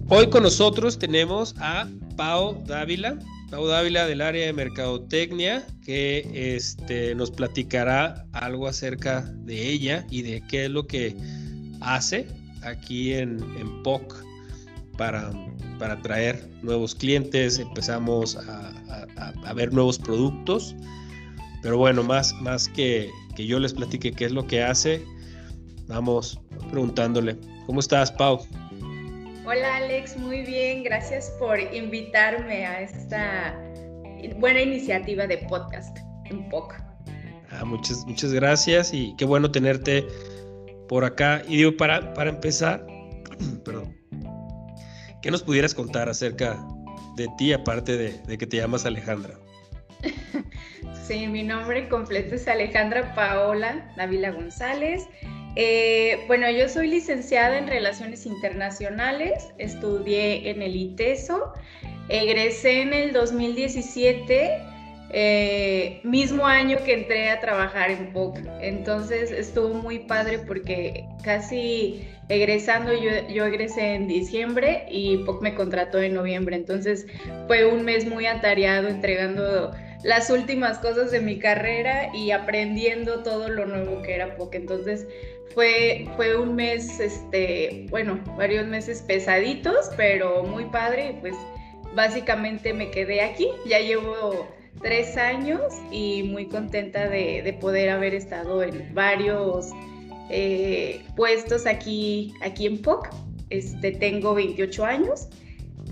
Hoy 0.09 0.29
con 0.29 0.43
nosotros 0.43 0.99
tenemos 0.99 1.55
a 1.59 1.87
Pau 2.17 2.61
Dávila, 2.65 3.17
Pau 3.53 3.67
Dávila 3.67 4.07
del 4.07 4.21
área 4.21 4.47
de 4.47 4.51
mercadotecnia, 4.51 5.63
que 5.85 6.55
este, 6.55 7.13
nos 7.13 7.29
platicará 7.29 8.25
algo 8.31 8.67
acerca 8.67 9.21
de 9.21 9.69
ella 9.69 10.07
y 10.09 10.23
de 10.23 10.41
qué 10.49 10.65
es 10.65 10.71
lo 10.71 10.87
que 10.87 11.15
hace 11.79 12.25
aquí 12.63 13.13
en, 13.13 13.37
en 13.59 13.83
POC 13.83 14.25
para, 14.97 15.31
para 15.77 15.93
atraer 15.93 16.49
nuevos 16.63 16.95
clientes, 16.95 17.59
empezamos 17.59 18.37
a, 18.37 19.53
ver 19.53 19.71
nuevos 19.71 19.99
productos. 19.99 20.75
Pero 21.61 21.77
bueno, 21.77 22.01
más, 22.01 22.33
más 22.41 22.67
que, 22.67 23.11
que 23.35 23.45
yo 23.45 23.59
les 23.59 23.75
platique 23.75 24.13
qué 24.13 24.25
es 24.25 24.31
lo 24.31 24.47
que 24.47 24.63
hace, 24.63 25.05
vamos 25.85 26.39
preguntándole. 26.71 27.37
¿Cómo 27.67 27.81
estás, 27.81 28.11
Pau? 28.11 28.47
Hola 29.45 29.75
Alex, 29.75 30.15
muy 30.15 30.43
bien, 30.43 30.83
gracias 30.83 31.29
por 31.37 31.59
invitarme 31.59 32.65
a 32.65 32.81
esta 32.81 33.53
buena 34.37 34.61
iniciativa 34.61 35.27
de 35.27 35.39
podcast 35.49 35.97
en 36.23 36.47
POC. 36.47 36.81
Ah, 37.51 37.65
muchas, 37.65 38.05
muchas 38.05 38.31
gracias 38.31 38.93
y 38.93 39.13
qué 39.17 39.25
bueno 39.25 39.51
tenerte 39.51 40.07
por 40.87 41.03
acá. 41.03 41.41
Y 41.45 41.57
digo, 41.57 41.75
para, 41.75 42.13
para 42.13 42.29
empezar, 42.29 42.87
perdón, 43.65 43.93
¿qué 45.21 45.29
nos 45.29 45.43
pudieras 45.43 45.75
contar 45.75 46.07
acerca 46.07 46.57
de 47.17 47.27
ti, 47.37 47.51
aparte 47.51 47.97
de, 47.97 48.13
de 48.19 48.37
que 48.37 48.47
te 48.47 48.57
llamas 48.57 48.85
Alejandra? 48.85 49.33
sí, 51.05 51.27
mi 51.27 51.43
nombre 51.43 51.89
completo 51.89 52.35
es 52.35 52.47
Alejandra 52.47 53.13
Paola 53.13 53.91
Dávila 53.97 54.31
González. 54.31 55.05
Eh, 55.55 56.23
bueno, 56.27 56.49
yo 56.49 56.67
soy 56.67 56.87
licenciada 56.87 57.57
en 57.57 57.67
Relaciones 57.67 58.25
Internacionales, 58.25 59.49
estudié 59.59 60.49
en 60.49 60.61
el 60.61 60.75
ITESO, 60.75 61.53
egresé 62.09 62.81
en 62.81 62.93
el 62.93 63.13
2017, 63.13 64.59
eh, 65.15 66.01
mismo 66.03 66.47
año 66.47 66.77
que 66.83 66.93
entré 66.95 67.29
a 67.29 67.39
trabajar 67.39 67.91
en 67.91 68.11
POC. 68.13 68.39
Entonces 68.61 69.31
estuvo 69.31 69.75
muy 69.75 69.99
padre 69.99 70.39
porque 70.39 71.05
casi 71.23 72.07
egresando, 72.29 72.91
yo, 72.91 73.11
yo 73.29 73.45
egresé 73.45 73.93
en 73.93 74.07
diciembre 74.07 74.87
y 74.89 75.17
POC 75.17 75.41
me 75.43 75.53
contrató 75.53 76.01
en 76.01 76.15
noviembre. 76.15 76.55
Entonces 76.55 77.05
fue 77.45 77.63
un 77.65 77.85
mes 77.85 78.07
muy 78.07 78.25
atareado 78.25 78.87
entregando 78.87 79.71
las 80.03 80.29
últimas 80.29 80.77
cosas 80.79 81.11
de 81.11 81.21
mi 81.21 81.39
carrera 81.39 82.13
y 82.13 82.31
aprendiendo 82.31 83.23
todo 83.23 83.49
lo 83.49 83.65
nuevo 83.65 84.01
que 84.01 84.15
era 84.15 84.35
POC. 84.35 84.55
Entonces 84.55 85.07
fue, 85.53 86.07
fue 86.15 86.37
un 86.37 86.55
mes, 86.55 86.99
este, 86.99 87.85
bueno, 87.89 88.19
varios 88.37 88.67
meses 88.67 89.01
pesaditos, 89.01 89.89
pero 89.95 90.43
muy 90.43 90.65
padre. 90.65 91.17
Pues 91.21 91.35
básicamente 91.95 92.73
me 92.73 92.91
quedé 92.91 93.21
aquí. 93.21 93.47
Ya 93.65 93.79
llevo 93.79 94.47
tres 94.81 95.15
años 95.17 95.61
y 95.91 96.23
muy 96.23 96.47
contenta 96.47 97.07
de, 97.07 97.57
poder 97.61 97.89
haber 97.89 98.13
estado 98.13 98.61
en 98.61 98.93
varios 98.93 99.69
eh, 100.29 101.01
puestos 101.15 101.65
aquí, 101.65 102.33
aquí 102.41 102.65
en 102.65 102.81
POC. 102.81 103.09
Este, 103.49 103.91
tengo 103.91 104.33
28 104.33 104.85
años 104.85 105.27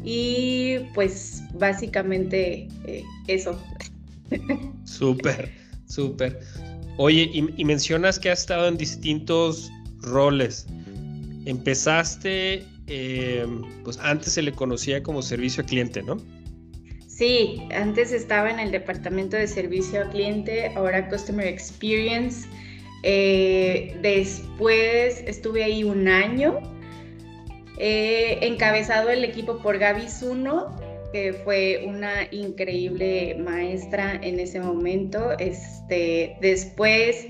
y 0.03 0.79
pues 0.93 1.43
básicamente 1.53 2.67
eh, 2.85 3.03
eso. 3.27 3.57
Súper, 4.85 5.51
súper. 5.85 6.39
Oye, 6.97 7.29
y, 7.33 7.65
mencionas 7.65 8.19
que 8.19 8.29
has 8.29 8.41
estado 8.41 8.67
en 8.67 8.77
distintos 8.77 9.71
roles. 10.01 10.67
Empezaste, 11.45 12.65
eh, 12.87 13.47
pues 13.83 13.97
antes 13.99 14.33
se 14.33 14.41
le 14.41 14.51
conocía 14.51 15.01
como 15.01 15.21
servicio 15.21 15.63
a 15.63 15.65
cliente, 15.65 16.03
¿no? 16.03 16.17
Sí, 17.07 17.61
antes 17.73 18.11
estaba 18.11 18.49
en 18.49 18.59
el 18.59 18.71
departamento 18.71 19.37
de 19.37 19.47
servicio 19.47 20.01
a 20.03 20.09
cliente, 20.09 20.71
ahora 20.75 21.09
Customer 21.09 21.47
Experience. 21.47 22.47
Eh, 23.03 23.97
después 24.01 25.23
estuve 25.25 25.63
ahí 25.63 25.83
un 25.83 26.07
año, 26.07 26.59
encabezado 27.77 29.09
el 29.09 29.23
equipo 29.23 29.57
por 29.57 29.79
Gaby 29.79 30.07
Zuno, 30.07 30.75
que 31.11 31.33
fue 31.33 31.83
una 31.87 32.27
increíble 32.31 33.35
maestra 33.39 34.19
en 34.21 34.39
ese 34.39 34.59
momento. 34.59 35.31
Este, 35.39 36.35
después 36.41 37.27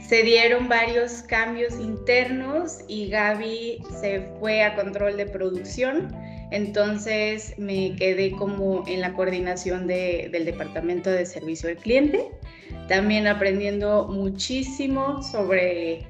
se 0.00 0.22
dieron 0.22 0.68
varios 0.68 1.22
cambios 1.22 1.74
internos 1.78 2.80
y 2.88 3.08
Gaby 3.08 3.78
se 4.00 4.28
fue 4.38 4.62
a 4.62 4.74
control 4.74 5.16
de 5.16 5.26
producción. 5.26 6.14
Entonces 6.50 7.54
me 7.56 7.96
quedé 7.96 8.32
como 8.32 8.84
en 8.86 9.00
la 9.00 9.14
coordinación 9.14 9.86
del 9.86 10.44
departamento 10.44 11.10
de 11.10 11.24
servicio 11.24 11.70
al 11.70 11.76
cliente, 11.76 12.28
también 12.88 13.26
aprendiendo 13.26 14.06
muchísimo 14.08 15.22
sobre 15.22 16.06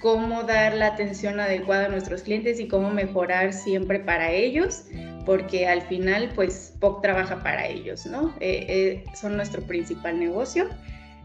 cómo 0.00 0.42
dar 0.42 0.74
la 0.74 0.88
atención 0.88 1.38
adecuada 1.38 1.86
a 1.86 1.88
nuestros 1.88 2.22
clientes 2.22 2.58
y 2.58 2.66
cómo 2.66 2.90
mejorar 2.90 3.52
siempre 3.52 4.00
para 4.00 4.32
ellos 4.32 4.84
porque 5.24 5.66
al 5.66 5.82
final 5.82 6.30
pues 6.34 6.74
POC 6.80 7.02
trabaja 7.02 7.42
para 7.42 7.66
ellos, 7.66 8.06
¿no? 8.06 8.34
Eh, 8.40 8.66
eh, 8.68 9.04
son 9.14 9.36
nuestro 9.36 9.62
principal 9.62 10.18
negocio. 10.18 10.68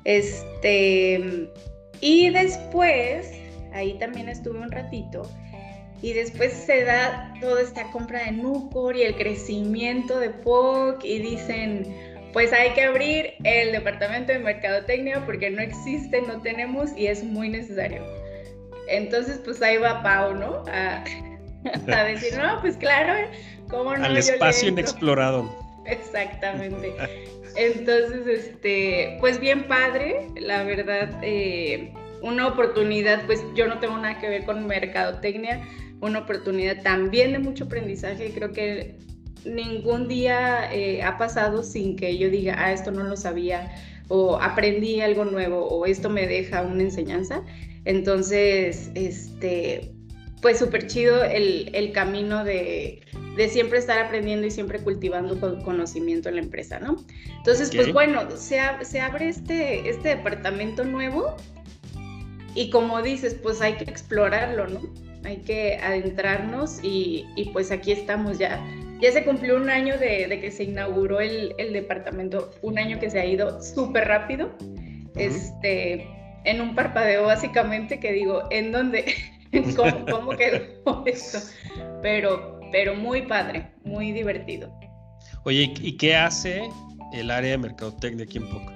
Este, 0.05 1.49
y 2.01 2.29
después, 2.29 3.31
ahí 3.73 3.97
también 3.99 4.29
estuve 4.29 4.59
un 4.59 4.71
ratito, 4.71 5.29
y 6.01 6.13
después 6.13 6.53
se 6.53 6.85
da 6.85 7.33
toda 7.41 7.61
esta 7.61 7.83
compra 7.91 8.23
de 8.23 8.31
Nucor 8.31 8.95
y 8.95 9.03
el 9.03 9.15
crecimiento 9.15 10.19
de 10.19 10.29
POC 10.29 11.03
y 11.03 11.19
dicen, 11.19 11.83
pues 12.31 12.53
hay 12.53 12.71
que 12.71 12.83
abrir 12.83 13.33
el 13.43 13.73
departamento 13.73 14.31
de 14.31 14.39
mercadotecnia 14.39 15.25
porque 15.25 15.49
no 15.49 15.61
existe, 15.61 16.21
no 16.21 16.41
tenemos 16.41 16.95
y 16.95 17.07
es 17.07 17.23
muy 17.23 17.49
necesario. 17.49 18.01
Entonces, 18.87 19.41
pues 19.43 19.61
ahí 19.61 19.77
va 19.77 20.01
Pau, 20.01 20.35
¿no? 20.35 20.63
A, 20.71 21.03
a 21.93 22.03
decir, 22.05 22.37
no, 22.37 22.61
pues 22.61 22.77
claro, 22.77 23.13
al 23.71 24.17
espacio 24.17 24.69
inexplorado. 24.69 25.49
Exactamente. 25.85 26.93
Entonces, 27.55 28.27
este, 28.27 29.17
pues 29.19 29.39
bien 29.39 29.67
padre, 29.67 30.27
la 30.39 30.63
verdad, 30.63 31.19
eh, 31.23 31.93
una 32.21 32.47
oportunidad, 32.47 33.25
pues 33.25 33.43
yo 33.55 33.67
no 33.67 33.79
tengo 33.79 33.97
nada 33.97 34.19
que 34.19 34.29
ver 34.29 34.45
con 34.45 34.67
mercadotecnia, 34.67 35.61
una 36.01 36.19
oportunidad 36.19 36.81
también 36.83 37.33
de 37.33 37.39
mucho 37.39 37.65
aprendizaje, 37.65 38.31
creo 38.33 38.51
que 38.53 38.97
ningún 39.45 40.07
día 40.07 40.73
eh, 40.73 41.01
ha 41.01 41.17
pasado 41.17 41.63
sin 41.63 41.95
que 41.95 42.17
yo 42.17 42.29
diga, 42.29 42.55
ah, 42.57 42.71
esto 42.71 42.91
no 42.91 43.03
lo 43.03 43.17
sabía, 43.17 43.73
o 44.07 44.39
aprendí 44.41 45.01
algo 45.01 45.25
nuevo, 45.25 45.67
o 45.67 45.85
esto 45.85 46.09
me 46.09 46.27
deja 46.27 46.61
una 46.61 46.83
enseñanza. 46.83 47.43
Entonces, 47.85 48.91
este, 48.95 49.91
pues 50.41 50.59
súper 50.59 50.87
chido 50.87 51.23
el, 51.23 51.69
el 51.73 51.91
camino 51.91 52.43
de, 52.43 53.01
de 53.35 53.49
siempre 53.49 53.79
estar 53.79 53.99
aprendiendo 53.99 54.47
y 54.47 54.51
siempre 54.51 54.79
cultivando 54.79 55.39
conocimiento 55.63 56.29
en 56.29 56.35
la 56.35 56.41
empresa, 56.41 56.79
¿no? 56.79 56.97
Entonces, 57.37 57.71
pues 57.75 57.91
bueno, 57.91 58.29
se, 58.31 58.59
se 58.81 58.99
abre 59.01 59.29
este, 59.29 59.89
este 59.89 60.09
departamento 60.09 60.83
nuevo 60.83 61.35
y 62.55 62.69
como 62.69 63.01
dices, 63.01 63.35
pues 63.35 63.61
hay 63.61 63.73
que 63.73 63.85
explorarlo, 63.85 64.67
¿no? 64.67 64.81
Hay 65.23 65.37
que 65.37 65.77
adentrarnos 65.77 66.79
y, 66.83 67.25
y 67.35 67.49
pues 67.51 67.71
aquí 67.71 67.91
estamos 67.91 68.37
ya. 68.37 68.63
Ya 69.01 69.11
se 69.13 69.23
cumplió 69.23 69.55
un 69.55 69.69
año 69.69 69.97
de, 69.97 70.27
de 70.27 70.39
que 70.41 70.51
se 70.51 70.65
inauguró 70.65 71.21
el, 71.21 71.53
el, 71.57 71.71
departamento, 71.71 72.51
un 72.61 72.77
año 72.77 72.99
que 72.99 73.09
se 73.09 73.19
ha 73.19 73.25
ido 73.25 73.61
súper 73.61 74.09
rápido, 74.09 74.53
este, 75.15 76.05
en 76.43 76.59
un 76.59 76.75
parpadeo 76.75 77.23
básicamente 77.23 77.99
que 77.99 78.11
digo, 78.11 78.43
¿en 78.51 78.71
dónde? 78.71 79.05
¿Cómo, 79.75 80.05
cómo 80.05 80.31
quedó 80.31 81.03
esto? 81.05 81.39
Pero 82.01 82.59
pero 82.71 82.95
muy 82.95 83.23
padre, 83.23 83.67
muy 83.83 84.11
divertido. 84.11 84.71
Oye, 85.45 85.73
¿y 85.79 85.97
qué 85.97 86.15
hace 86.15 86.69
el 87.13 87.31
área 87.31 87.51
de 87.51 87.57
mercadotecnia 87.57 88.25
aquí 88.25 88.37
en 88.37 88.49
POC? 88.49 88.71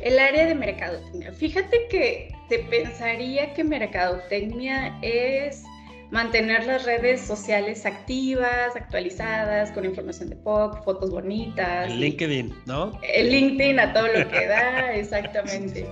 El 0.00 0.18
área 0.18 0.46
de 0.46 0.54
mercadotecnia. 0.54 1.32
Fíjate 1.32 1.86
que 1.90 2.34
te 2.48 2.60
pensaría 2.60 3.52
que 3.52 3.62
mercadotecnia 3.62 4.98
es 5.02 5.62
mantener 6.10 6.64
las 6.64 6.84
redes 6.84 7.20
sociales 7.20 7.84
activas, 7.84 8.74
actualizadas, 8.74 9.70
con 9.72 9.84
información 9.84 10.30
de 10.30 10.36
POC, 10.36 10.82
fotos 10.84 11.10
bonitas. 11.10 11.88
El 11.88 12.00
LinkedIn, 12.00 12.54
¿no? 12.66 12.98
El 13.02 13.30
LinkedIn 13.30 13.78
a 13.78 13.92
todo 13.92 14.06
lo 14.08 14.28
que 14.28 14.46
da, 14.46 14.92
exactamente. 14.94 15.86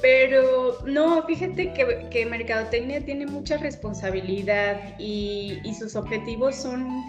Pero 0.00 0.78
no, 0.84 1.22
fíjate 1.24 1.72
que, 1.72 2.08
que 2.10 2.26
Mercadotecnia 2.26 3.04
tiene 3.04 3.26
mucha 3.26 3.56
responsabilidad 3.56 4.94
y, 4.98 5.60
y 5.64 5.74
sus 5.74 5.96
objetivos 5.96 6.56
son 6.56 7.02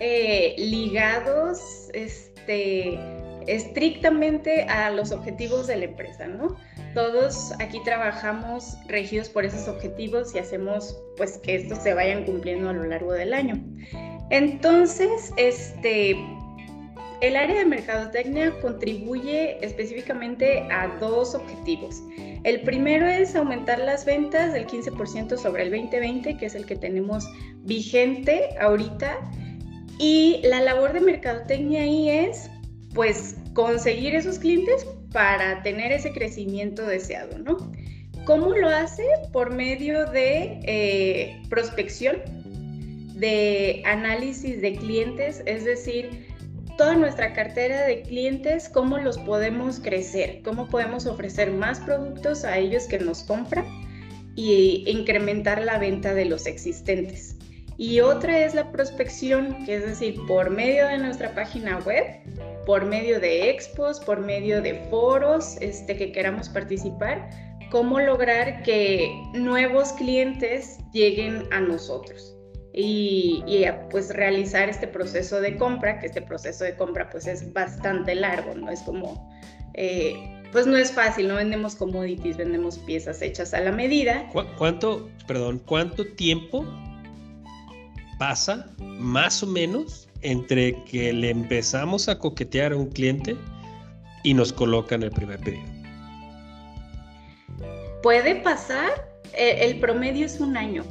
eh, 0.00 0.54
ligados 0.58 1.88
este, 1.92 2.98
estrictamente 3.46 4.64
a 4.64 4.90
los 4.90 5.12
objetivos 5.12 5.66
de 5.66 5.76
la 5.76 5.84
empresa, 5.84 6.26
¿no? 6.26 6.56
Todos 6.94 7.52
aquí 7.60 7.78
trabajamos 7.84 8.76
regidos 8.88 9.28
por 9.28 9.44
esos 9.44 9.68
objetivos 9.68 10.34
y 10.34 10.40
hacemos 10.40 11.00
pues 11.16 11.38
que 11.38 11.54
estos 11.54 11.78
se 11.78 11.94
vayan 11.94 12.24
cumpliendo 12.24 12.68
a 12.68 12.72
lo 12.72 12.84
largo 12.84 13.12
del 13.12 13.32
año. 13.32 13.62
Entonces, 14.30 15.32
este, 15.36 16.16
el 17.22 17.36
área 17.36 17.60
de 17.60 17.64
mercadotecnia 17.64 18.52
contribuye 18.60 19.64
específicamente 19.64 20.66
a 20.72 20.88
dos 20.98 21.36
objetivos. 21.36 22.02
El 22.42 22.62
primero 22.62 23.06
es 23.06 23.36
aumentar 23.36 23.78
las 23.78 24.04
ventas 24.04 24.52
del 24.52 24.66
15% 24.66 25.38
sobre 25.38 25.62
el 25.62 25.70
2020, 25.70 26.36
que 26.36 26.46
es 26.46 26.56
el 26.56 26.66
que 26.66 26.74
tenemos 26.74 27.24
vigente 27.58 28.58
ahorita. 28.60 29.18
Y 29.98 30.40
la 30.42 30.60
labor 30.60 30.92
de 30.92 31.00
mercadotecnia 31.00 31.82
ahí 31.82 32.10
es, 32.10 32.50
pues, 32.92 33.36
conseguir 33.54 34.16
esos 34.16 34.40
clientes 34.40 34.84
para 35.12 35.62
tener 35.62 35.92
ese 35.92 36.10
crecimiento 36.12 36.84
deseado, 36.84 37.38
¿no? 37.38 37.72
¿Cómo 38.24 38.52
lo 38.52 38.68
hace? 38.68 39.04
Por 39.32 39.52
medio 39.52 40.06
de 40.06 40.58
eh, 40.64 41.40
prospección, 41.48 42.16
de 43.14 43.80
análisis 43.84 44.60
de 44.60 44.74
clientes, 44.74 45.42
es 45.46 45.64
decir, 45.64 46.31
toda 46.76 46.94
nuestra 46.94 47.32
cartera 47.32 47.82
de 47.86 48.02
clientes, 48.02 48.68
cómo 48.68 48.98
los 48.98 49.18
podemos 49.18 49.80
crecer, 49.80 50.40
cómo 50.42 50.68
podemos 50.68 51.06
ofrecer 51.06 51.50
más 51.52 51.80
productos 51.80 52.44
a 52.44 52.58
ellos 52.58 52.84
que 52.84 52.98
nos 52.98 53.22
compran 53.24 53.64
y 54.34 54.84
incrementar 54.86 55.62
la 55.62 55.78
venta 55.78 56.14
de 56.14 56.24
los 56.24 56.46
existentes. 56.46 57.36
Y 57.78 58.00
otra 58.00 58.44
es 58.44 58.54
la 58.54 58.70
prospección, 58.70 59.64
que 59.64 59.76
es 59.76 59.86
decir, 59.86 60.16
por 60.28 60.50
medio 60.50 60.86
de 60.86 60.98
nuestra 60.98 61.34
página 61.34 61.78
web, 61.80 62.04
por 62.66 62.84
medio 62.84 63.18
de 63.18 63.50
expos, 63.50 63.98
por 64.00 64.20
medio 64.20 64.62
de 64.62 64.74
foros 64.90 65.56
este, 65.60 65.96
que 65.96 66.12
queramos 66.12 66.48
participar, 66.48 67.30
cómo 67.70 67.98
lograr 67.98 68.62
que 68.62 69.10
nuevos 69.34 69.92
clientes 69.92 70.78
lleguen 70.92 71.44
a 71.50 71.60
nosotros 71.60 72.36
y, 72.74 73.64
pues 73.90 74.10
realizar 74.10 74.68
este 74.68 74.86
proceso 74.86 75.40
de 75.40 75.56
compra, 75.56 76.00
que 76.00 76.06
este 76.06 76.22
proceso 76.22 76.64
de 76.64 76.74
compra 76.76 77.10
pues 77.10 77.26
es 77.26 77.52
bastante 77.52 78.14
largo, 78.14 78.54
no 78.54 78.70
es 78.70 78.80
como, 78.80 79.30
eh, 79.74 80.14
pues 80.52 80.66
no 80.66 80.76
es 80.76 80.90
fácil, 80.90 81.28
no 81.28 81.34
vendemos 81.34 81.74
commodities, 81.74 82.36
vendemos 82.36 82.78
piezas 82.78 83.20
hechas 83.20 83.52
a 83.52 83.60
la 83.60 83.72
medida. 83.72 84.26
¿Cuánto, 84.56 85.10
perdón, 85.26 85.60
cuánto 85.66 86.06
tiempo 86.14 86.64
pasa 88.18 88.70
más 88.78 89.42
o 89.42 89.46
menos 89.46 90.08
entre 90.22 90.82
que 90.84 91.12
le 91.12 91.30
empezamos 91.30 92.08
a 92.08 92.18
coquetear 92.18 92.72
a 92.72 92.76
un 92.76 92.88
cliente 92.88 93.36
y 94.22 94.32
nos 94.32 94.52
colocan 94.52 95.02
el 95.02 95.10
primer 95.10 95.40
pedido? 95.40 95.64
Puede 98.02 98.36
pasar, 98.36 98.90
eh, 99.34 99.58
el 99.60 99.78
promedio 99.78 100.24
es 100.24 100.40
un 100.40 100.56
año 100.56 100.84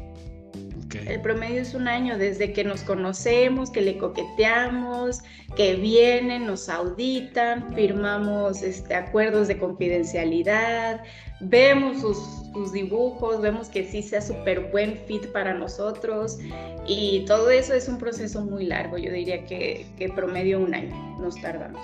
el 1.00 1.22
promedio 1.22 1.62
es 1.62 1.74
un 1.74 1.88
año 1.88 2.18
desde 2.18 2.54
que 2.54 2.64
nos 2.64 2.82
conocemos, 2.82 3.72
que 3.72 3.82
le 3.82 3.98
coqueteamos, 3.98 5.20
que 5.56 5.76
vienen, 5.76 6.48
nos 6.48 6.70
auditan, 6.70 7.74
firmamos 7.74 8.62
este, 8.62 8.96
acuerdos 8.96 9.48
de 9.48 9.58
confidencialidad, 9.58 11.02
vemos 11.42 12.02
sus, 12.02 12.72
dibujos, 12.74 13.42
vemos 13.42 13.70
que 13.70 13.86
sí 13.86 14.04
sea 14.04 14.22
súper 14.22 14.72
buen 14.72 14.98
fit 15.08 15.26
para 15.28 15.54
nosotros 15.54 16.38
y 16.86 17.24
todo 17.26 17.50
eso 17.50 17.74
es 17.74 17.88
un 17.88 17.98
proceso 17.98 18.42
muy 18.42 18.66
largo. 18.66 18.98
Yo 18.98 19.12
diría 19.12 19.46
que, 19.46 19.86
que 19.98 20.10
promedio 20.10 20.60
un 20.60 20.74
año 20.74 21.18
nos 21.20 21.40
tardamos. 21.42 21.82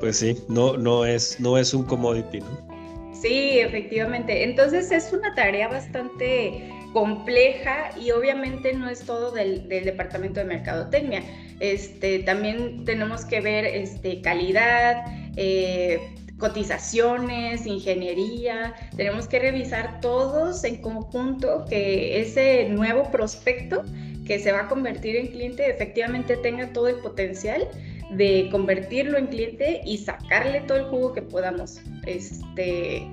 Pues 0.00 0.18
sí, 0.18 0.36
no, 0.48 0.76
no, 0.76 1.04
es, 1.04 1.40
no 1.40 1.56
es 1.56 1.72
un 1.72 1.84
commodity, 1.84 2.40
¿no? 2.40 2.76
Sí, 3.20 3.58
efectivamente. 3.60 4.44
Entonces 4.44 4.90
es 4.92 5.12
una 5.12 5.34
tarea 5.34 5.68
bastante 5.68 6.70
compleja 6.96 7.90
y 8.00 8.10
obviamente 8.12 8.72
no 8.72 8.88
es 8.88 9.00
todo 9.00 9.30
del, 9.30 9.68
departamento 9.68 10.40
de 10.40 10.46
mercadotecnia. 10.46 11.22
Este, 11.60 12.20
también 12.20 12.86
tenemos 12.86 13.26
que 13.26 13.42
ver 13.42 13.66
este, 13.66 14.22
calidad, 14.22 15.04
eh, 15.36 16.00
cotizaciones, 16.38 17.66
ingeniería, 17.66 18.74
tenemos 18.96 19.28
que 19.28 19.40
revisar 19.40 20.00
todos 20.00 20.64
en 20.64 20.80
conjunto 20.80 21.66
que 21.68 22.18
ese 22.22 22.70
nuevo 22.70 23.10
prospecto 23.10 23.82
que 24.26 24.38
se 24.38 24.50
va 24.52 24.60
a 24.60 24.68
convertir 24.68 25.16
en 25.16 25.26
cliente 25.26 25.68
efectivamente 25.68 26.38
tenga 26.38 26.72
todo 26.72 26.88
el 26.88 26.96
potencial 26.96 27.68
de 28.12 28.48
convertirlo 28.50 29.18
en 29.18 29.26
cliente 29.26 29.82
y 29.84 29.98
sacarle 29.98 30.62
todo 30.62 30.78
el 30.78 30.84
jugo 30.84 31.12
que 31.12 31.20
podamos. 31.20 31.78
Este, 32.06 33.06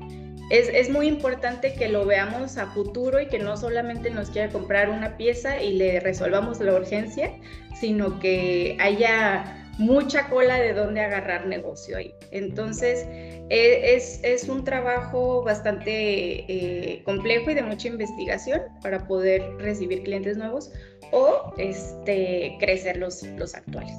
es, 0.49 0.89
muy 0.89 1.07
importante 1.07 1.73
que 1.73 1.89
lo 1.89 2.05
veamos 2.05 2.57
a 2.57 2.67
futuro 2.67 3.19
y 3.21 3.27
que 3.27 3.39
no 3.39 3.57
solamente 3.57 4.09
nos 4.09 4.29
quiera 4.29 4.51
comprar 4.51 4.89
una 4.89 5.17
pieza 5.17 5.61
y 5.61 5.73
le 5.73 5.99
resolvamos 5.99 6.59
la 6.59 6.73
urgencia, 6.73 7.31
sino 7.79 8.19
que 8.19 8.77
haya 8.79 9.59
mucha 9.79 10.29
cola 10.29 10.59
de 10.59 10.73
dónde 10.73 11.01
agarrar 11.01 11.47
negocio 11.47 11.97
ahí. 11.97 12.13
Entonces, 12.31 13.05
e, 13.49 13.95
es, 13.95 14.47
un 14.47 14.63
trabajo 14.63 15.43
bastante 15.43 15.91
eh, 15.91 17.03
complejo 17.03 17.49
y 17.51 17.55
de 17.55 17.63
mucha 17.63 17.87
investigación 17.87 18.61
para 18.81 19.07
poder 19.07 19.41
recibir 19.57 20.03
clientes 20.03 20.37
nuevos 20.37 20.71
o 21.11 21.53
este, 21.57 22.55
crecer 22.59 22.97
los, 22.97 23.23
los 23.23 23.55
actuales. 23.55 23.95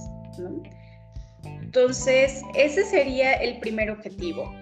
Entonces, 1.44 2.42
ese 2.54 2.84
sería 2.84 3.32
el 3.34 3.58
primer 3.58 3.90
objetivo, 3.90 4.52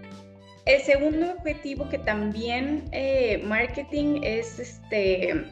el 0.66 0.80
segundo 0.82 1.32
objetivo 1.32 1.88
que 1.88 1.98
también 1.98 2.84
eh, 2.92 3.42
marketing 3.44 4.20
es 4.22 4.58
este 4.58 5.46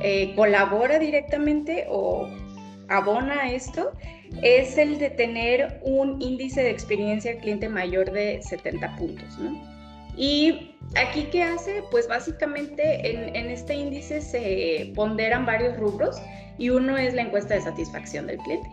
eh, 0.00 0.34
colabora 0.34 0.98
directamente 0.98 1.86
o 1.88 2.28
abona 2.88 3.50
esto 3.50 3.92
es 4.42 4.76
el 4.76 4.98
de 4.98 5.10
tener 5.10 5.80
un 5.82 6.20
índice 6.20 6.62
de 6.62 6.70
experiencia 6.70 7.32
al 7.32 7.38
cliente 7.38 7.68
mayor 7.68 8.10
de 8.10 8.42
70 8.42 8.96
puntos, 8.96 9.38
¿no? 9.38 9.76
Y 10.16 10.74
aquí 10.96 11.28
qué 11.30 11.42
hace? 11.42 11.82
Pues 11.90 12.08
básicamente 12.08 13.10
en, 13.10 13.36
en, 13.36 13.50
este 13.50 13.74
índice 13.74 14.22
se 14.22 14.92
ponderan 14.94 15.44
varios 15.44 15.76
rubros 15.76 16.16
y 16.58 16.70
uno 16.70 16.96
es 16.96 17.14
la 17.14 17.22
encuesta 17.22 17.54
de 17.54 17.60
satisfacción 17.60 18.26
del 18.26 18.38
cliente, 18.38 18.68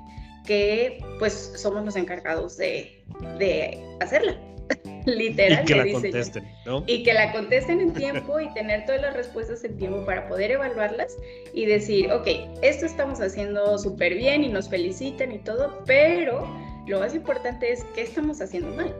que 0.45 1.03
pues 1.19 1.53
somos 1.57 1.83
los 1.83 1.95
encargados 1.97 2.57
de, 2.57 3.03
de 3.39 3.77
hacerla. 3.99 4.37
Literal. 5.05 5.63
Y 5.63 5.65
que 5.65 5.75
la 5.75 5.91
contesten, 5.91 6.43
¿no? 6.65 6.83
Y 6.87 7.03
que 7.03 7.13
la 7.13 7.31
contesten 7.31 7.81
en 7.81 7.93
tiempo 7.93 8.39
y 8.39 8.53
tener 8.53 8.85
todas 8.85 9.01
las 9.01 9.13
respuestas 9.15 9.63
en 9.63 9.77
tiempo 9.77 10.05
para 10.05 10.27
poder 10.27 10.51
evaluarlas 10.51 11.17
y 11.53 11.65
decir, 11.65 12.11
ok, 12.11 12.27
esto 12.61 12.85
estamos 12.85 13.19
haciendo 13.19 13.77
súper 13.77 14.15
bien 14.15 14.43
y 14.43 14.49
nos 14.49 14.69
felicitan 14.69 15.31
y 15.31 15.39
todo, 15.39 15.83
pero 15.85 16.47
lo 16.87 16.99
más 16.99 17.15
importante 17.15 17.71
es 17.71 17.85
qué 17.95 18.01
estamos 18.01 18.41
haciendo 18.41 18.73
mal. 18.75 18.93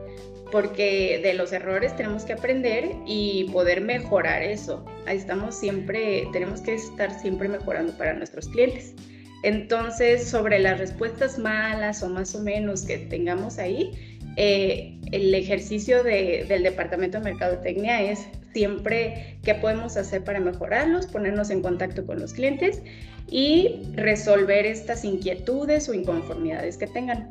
Porque 0.52 1.20
de 1.22 1.34
los 1.34 1.52
errores 1.52 1.96
tenemos 1.96 2.24
que 2.24 2.34
aprender 2.34 2.94
y 3.06 3.44
poder 3.52 3.80
mejorar 3.80 4.42
eso. 4.42 4.84
Ahí 5.06 5.16
estamos 5.16 5.54
siempre, 5.56 6.28
tenemos 6.32 6.60
que 6.60 6.74
estar 6.74 7.10
siempre 7.20 7.48
mejorando 7.48 7.96
para 7.96 8.12
nuestros 8.12 8.48
clientes. 8.48 8.94
Entonces, 9.42 10.26
sobre 10.26 10.58
las 10.58 10.78
respuestas 10.78 11.38
malas 11.38 12.02
o 12.02 12.08
más 12.08 12.34
o 12.34 12.40
menos 12.40 12.86
que 12.86 12.96
tengamos 12.98 13.58
ahí, 13.58 14.13
eh, 14.36 14.98
el 15.12 15.34
ejercicio 15.34 16.02
del 16.02 16.62
Departamento 16.62 17.18
de 17.18 17.24
Mercadotecnia 17.24 18.02
es 18.02 18.26
siempre 18.52 19.38
qué 19.42 19.54
podemos 19.54 19.96
hacer 19.96 20.24
para 20.24 20.40
mejorarlos, 20.40 21.06
ponernos 21.06 21.50
en 21.50 21.60
contacto 21.60 22.06
con 22.06 22.20
los 22.20 22.32
clientes 22.32 22.82
y 23.28 23.82
resolver 23.94 24.64
estas 24.66 25.04
inquietudes 25.04 25.88
o 25.88 25.94
inconformidades 25.94 26.76
que 26.76 26.86
tengan. 26.86 27.30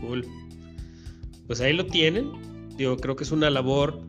Cool. 0.00 0.26
Pues 1.46 1.60
ahí 1.60 1.72
lo 1.72 1.86
tienen. 1.86 2.30
Yo 2.76 2.96
creo 2.96 3.16
que 3.16 3.24
es 3.24 3.32
una 3.32 3.50
labor 3.50 4.00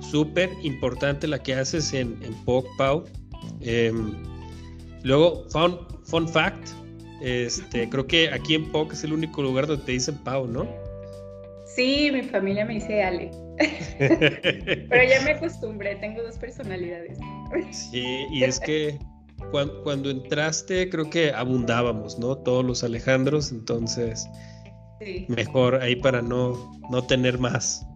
súper 0.00 0.50
importante 0.62 1.26
la 1.26 1.42
que 1.42 1.54
haces 1.54 1.92
en, 1.92 2.18
en 2.22 2.34
Pau. 2.76 3.04
Em, 3.60 4.14
luego, 5.02 5.44
fun, 5.50 5.78
fun 6.04 6.28
fact, 6.28 6.68
este, 7.20 7.88
creo 7.88 8.06
que 8.06 8.30
aquí 8.30 8.54
en 8.54 8.70
POC 8.70 8.92
es 8.92 9.04
el 9.04 9.12
único 9.12 9.42
lugar 9.42 9.66
donde 9.66 9.84
te 9.84 9.92
dicen 9.92 10.16
Pau, 10.16 10.46
¿no? 10.46 10.66
Sí, 11.76 12.10
mi 12.10 12.22
familia 12.22 12.64
me 12.64 12.74
dice 12.74 13.02
Ale. 13.02 13.30
Pero 13.98 15.08
ya 15.08 15.20
me 15.24 15.32
acostumbré, 15.32 15.96
tengo 15.96 16.22
dos 16.22 16.38
personalidades. 16.38 17.18
Sí, 17.70 18.26
y 18.30 18.44
es 18.44 18.58
que 18.58 18.98
cuando, 19.84 20.10
entraste 20.10 20.88
creo 20.88 21.10
que 21.10 21.30
abundábamos, 21.32 22.18
¿no? 22.18 22.36
Todos 22.38 22.64
los 22.64 22.82
Alejandros, 22.82 23.52
entonces 23.52 24.26
mejor 25.28 25.76
ahí 25.76 25.96
para 25.96 26.22
no, 26.22 26.72
no 26.90 27.06
tener 27.06 27.38
más. 27.38 27.86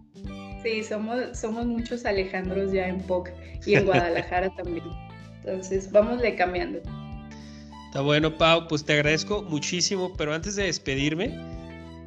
Sí, 0.63 0.83
somos, 0.83 1.37
somos 1.37 1.65
muchos 1.65 2.05
Alejandros 2.05 2.71
ya 2.71 2.87
en 2.87 2.99
POC 3.01 3.29
y 3.65 3.73
en 3.73 3.85
Guadalajara 3.85 4.49
también. 4.57 4.85
Entonces, 5.37 5.91
vámosle 5.91 6.35
cambiando. 6.35 6.79
Está 7.87 8.01
bueno, 8.01 8.37
Pau, 8.37 8.67
pues 8.67 8.85
te 8.85 8.93
agradezco 8.93 9.41
muchísimo, 9.41 10.13
pero 10.15 10.33
antes 10.33 10.55
de 10.55 10.65
despedirme, 10.65 11.35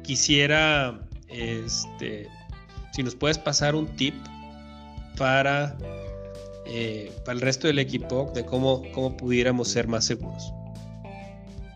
quisiera, 0.03 1.04
este, 1.29 2.27
si 2.91 3.03
nos 3.03 3.15
puedes 3.15 3.37
pasar 3.37 3.75
un 3.75 3.87
tip 3.95 4.15
para, 5.17 5.75
eh, 6.65 7.11
para 7.25 7.35
el 7.35 7.41
resto 7.41 7.67
del 7.67 7.79
equipo 7.79 8.31
de 8.33 8.45
cómo, 8.45 8.83
cómo 8.93 9.15
pudiéramos 9.15 9.69
ser 9.69 9.87
más 9.87 10.05
seguros. 10.05 10.53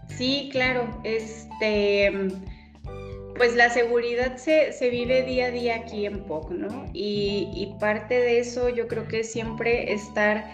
Sí, 0.07 0.49
claro. 0.51 0.99
Este, 1.03 2.11
pues 3.35 3.55
la 3.55 3.69
seguridad 3.69 4.35
se, 4.37 4.89
vive 4.89 5.23
día 5.23 5.45
a 5.45 5.51
día 5.51 5.75
aquí 5.77 6.05
en 6.05 6.25
POC, 6.25 6.51
¿no? 6.51 6.85
Y, 6.93 7.49
y 7.53 7.73
parte 7.79 8.15
de 8.15 8.39
eso 8.39 8.67
yo 8.69 8.87
creo 8.87 9.07
que 9.07 9.23
siempre 9.23 9.93
estar 9.93 10.45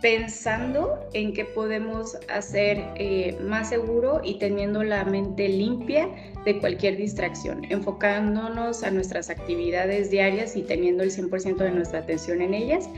pensando 0.00 0.98
en 1.12 1.32
qué 1.34 1.44
podemos 1.44 2.16
hacer 2.28 2.82
eh, 2.96 3.38
más 3.42 3.68
seguro 3.68 4.20
y 4.24 4.38
teniendo 4.38 4.82
la 4.82 5.04
mente 5.04 5.48
limpia 5.48 6.08
de 6.44 6.58
cualquier 6.58 6.96
distracción, 6.96 7.64
enfocándonos 7.70 8.82
a 8.82 8.90
nuestras 8.90 9.28
actividades 9.28 10.10
diarias 10.10 10.56
y 10.56 10.62
teniendo 10.62 11.02
el 11.02 11.10
100% 11.10 11.56
de 11.56 11.70
nuestra 11.70 12.00
atención 12.00 12.40
en 12.40 12.54
ellas. 12.54 12.88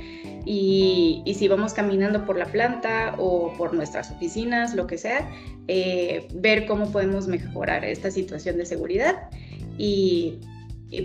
Y, 0.45 1.23
si 1.37 1.49
vamos 1.49 1.73
caminando 1.73 2.25
por 2.25 2.37
la 2.37 2.47
planta 2.47 3.15
o 3.19 3.53
por 3.57 3.75
nuestras 3.75 4.11
oficinas, 4.11 4.75
lo 4.75 4.87
que 4.87 4.99
sea, 4.99 5.29
eh, 5.69 6.29
ver 6.35 6.67
cómo 6.67 6.91
podemos 6.93 7.27
mejorar 7.27 7.85
esta 7.85 8.11
situación 8.11 8.59
de 8.59 8.67
seguridad 8.67 9.29
y, 9.77 10.39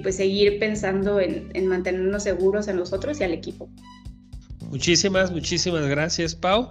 pues 0.04 0.18
seguir 0.18 0.60
pensando 0.60 1.22
en, 1.22 1.50
en 1.54 1.68
mantenernos 1.68 2.24
seguros 2.24 2.68
a 2.68 2.74
nosotros 2.74 3.20
y 3.22 3.24
al 3.24 3.32
equipo. 3.32 3.70
Muchísimas, 4.70 5.32
muchísimas 5.32 5.86
gracias, 5.88 6.36
Pau. 6.36 6.70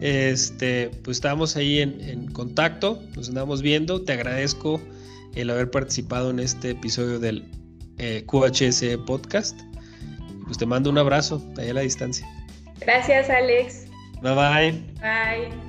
Este, 0.00 0.90
pues 1.02 1.16
estamos 1.16 1.56
ahí 1.56 1.80
en, 1.80 2.26
contacto, 2.32 3.02
nos 3.16 3.28
andamos 3.28 3.62
viendo. 3.62 4.02
Te 4.02 4.12
agradezco 4.12 4.80
el 5.34 5.50
haber 5.50 5.70
participado 5.70 6.30
en 6.30 6.38
este 6.38 6.70
episodio 6.70 7.18
del 7.18 7.44
eh, 7.98 8.24
QHS 8.26 8.98
Podcast. 9.06 9.60
Pues 10.44 10.58
te 10.58 10.66
mando 10.66 10.90
un 10.90 10.98
abrazo 10.98 11.42
allá 11.56 11.70
a 11.70 11.74
la 11.74 11.80
distancia. 11.80 12.28
Gracias, 12.80 13.30
Alex. 13.30 13.86
Bye 14.22 14.34
bye. 14.34 14.72
Bye. 15.00 15.63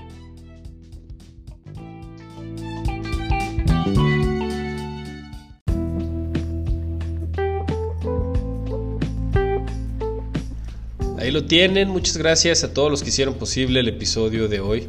Ahí 11.25 11.31
lo 11.31 11.45
tienen, 11.45 11.89
muchas 11.89 12.17
gracias 12.17 12.63
a 12.63 12.71
todos 12.71 12.91
los 12.91 13.01
que 13.01 13.09
hicieron 13.09 13.33
posible 13.33 13.79
el 13.79 13.87
episodio 13.87 14.47
de 14.47 14.59
hoy. 14.59 14.87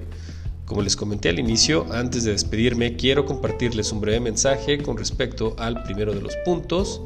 Como 0.67 0.83
les 0.83 0.95
comenté 0.95 1.31
al 1.31 1.39
inicio, 1.39 1.87
antes 1.91 2.25
de 2.25 2.33
despedirme, 2.33 2.95
quiero 2.95 3.25
compartirles 3.25 3.91
un 3.91 4.03
breve 4.03 4.21
mensaje 4.21 4.77
con 4.77 4.99
respecto 4.99 5.57
al 5.59 5.83
primero 5.85 6.13
de 6.13 6.21
los 6.21 6.37
puntos 6.45 7.01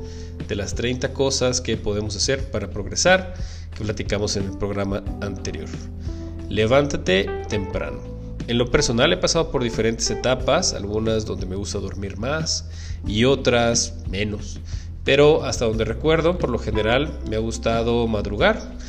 de 0.48 0.56
las 0.56 0.74
30 0.74 1.12
cosas 1.12 1.60
que 1.60 1.76
podemos 1.76 2.16
hacer 2.16 2.50
para 2.50 2.70
progresar 2.70 3.34
que 3.72 3.84
platicamos 3.84 4.34
en 4.34 4.46
el 4.46 4.58
programa 4.58 5.04
anterior. 5.20 5.68
Levántate 6.48 7.30
temprano. 7.48 8.00
En 8.48 8.58
lo 8.58 8.68
personal 8.68 9.12
he 9.12 9.16
pasado 9.16 9.52
por 9.52 9.62
diferentes 9.62 10.10
etapas, 10.10 10.74
algunas 10.74 11.24
donde 11.24 11.46
me 11.46 11.54
gusta 11.54 11.78
dormir 11.78 12.16
más 12.16 12.68
y 13.06 13.26
otras 13.26 13.94
menos. 14.10 14.58
Pero 15.04 15.44
hasta 15.44 15.66
donde 15.66 15.84
recuerdo, 15.84 16.36
por 16.36 16.50
lo 16.50 16.58
general 16.58 17.16
me 17.28 17.36
ha 17.36 17.38
gustado 17.38 18.08
madrugar 18.08 18.79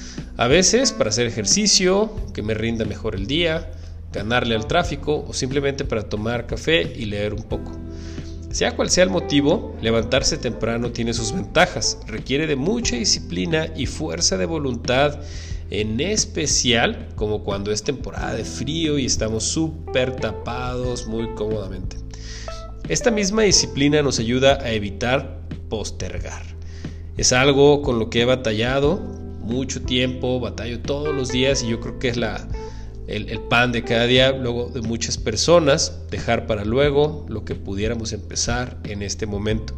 a 0.41 0.47
veces 0.47 0.91
para 0.91 1.11
hacer 1.11 1.27
ejercicio, 1.27 2.09
que 2.33 2.41
me 2.41 2.55
rinda 2.55 2.83
mejor 2.83 3.13
el 3.13 3.27
día, 3.27 3.73
ganarle 4.11 4.55
al 4.55 4.65
tráfico 4.65 5.23
o 5.27 5.33
simplemente 5.33 5.85
para 5.85 6.09
tomar 6.09 6.47
café 6.47 6.81
y 6.81 7.05
leer 7.05 7.35
un 7.35 7.43
poco. 7.43 7.73
Sea 8.49 8.75
cual 8.75 8.89
sea 8.89 9.03
el 9.03 9.11
motivo, 9.11 9.77
levantarse 9.83 10.39
temprano 10.39 10.91
tiene 10.91 11.13
sus 11.13 11.31
ventajas, 11.31 11.99
requiere 12.07 12.47
de 12.47 12.55
mucha 12.55 12.95
disciplina 12.95 13.67
y 13.75 13.85
fuerza 13.85 14.35
de 14.35 14.47
voluntad, 14.47 15.19
en 15.69 15.99
especial 15.99 17.09
como 17.15 17.43
cuando 17.43 17.71
es 17.71 17.83
temporada 17.83 18.33
de 18.33 18.43
frío 18.43 18.97
y 18.97 19.05
estamos 19.05 19.43
súper 19.43 20.15
tapados 20.15 21.05
muy 21.05 21.35
cómodamente. 21.35 21.97
Esta 22.89 23.11
misma 23.11 23.43
disciplina 23.43 24.01
nos 24.01 24.17
ayuda 24.17 24.57
a 24.63 24.71
evitar 24.71 25.41
postergar. 25.69 26.41
Es 27.15 27.31
algo 27.31 27.83
con 27.83 27.99
lo 27.99 28.09
que 28.09 28.21
he 28.21 28.25
batallado 28.25 29.20
mucho 29.41 29.81
tiempo, 29.81 30.39
batallo 30.39 30.79
todos 30.79 31.13
los 31.13 31.29
días 31.29 31.63
y 31.63 31.69
yo 31.69 31.79
creo 31.79 31.99
que 31.99 32.09
es 32.09 32.17
la, 32.17 32.47
el, 33.07 33.29
el, 33.29 33.39
pan 33.39 33.71
de 33.71 33.83
cada 33.83 34.05
día, 34.05 34.31
luego 34.31 34.69
de 34.69 34.81
muchas 34.81 35.17
personas, 35.17 35.99
dejar 36.09 36.47
para 36.47 36.63
luego 36.65 37.25
lo 37.29 37.43
que 37.45 37.55
pudiéramos 37.55 38.13
empezar 38.13 38.77
en 38.83 39.01
este 39.01 39.25
momento. 39.25 39.75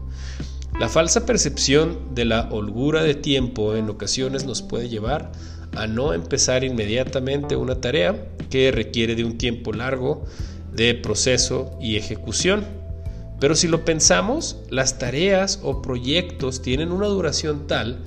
La 0.79 0.89
falsa 0.89 1.25
percepción 1.25 2.15
de 2.15 2.25
la 2.25 2.49
holgura 2.51 3.03
de 3.03 3.13
tiempo 3.13 3.75
en 3.75 3.89
ocasiones 3.89 4.45
nos 4.45 4.61
puede 4.61 4.89
llevar 4.89 5.31
a 5.75 5.87
no 5.87 6.13
empezar 6.13 6.63
inmediatamente 6.63 7.55
una 7.55 7.79
tarea 7.79 8.27
que 8.49 8.71
requiere 8.71 9.15
de 9.15 9.23
un 9.23 9.37
tiempo 9.37 9.71
largo 9.73 10.25
de 10.73 10.95
proceso 10.95 11.77
y 11.79 11.95
ejecución. 11.95 12.65
Pero 13.39 13.55
si 13.55 13.67
lo 13.67 13.85
pensamos, 13.85 14.57
las 14.69 14.97
tareas 14.97 15.59
o 15.63 15.81
proyectos 15.81 16.61
tienen 16.61 16.91
una 16.91 17.07
duración 17.07 17.67
tal 17.67 17.99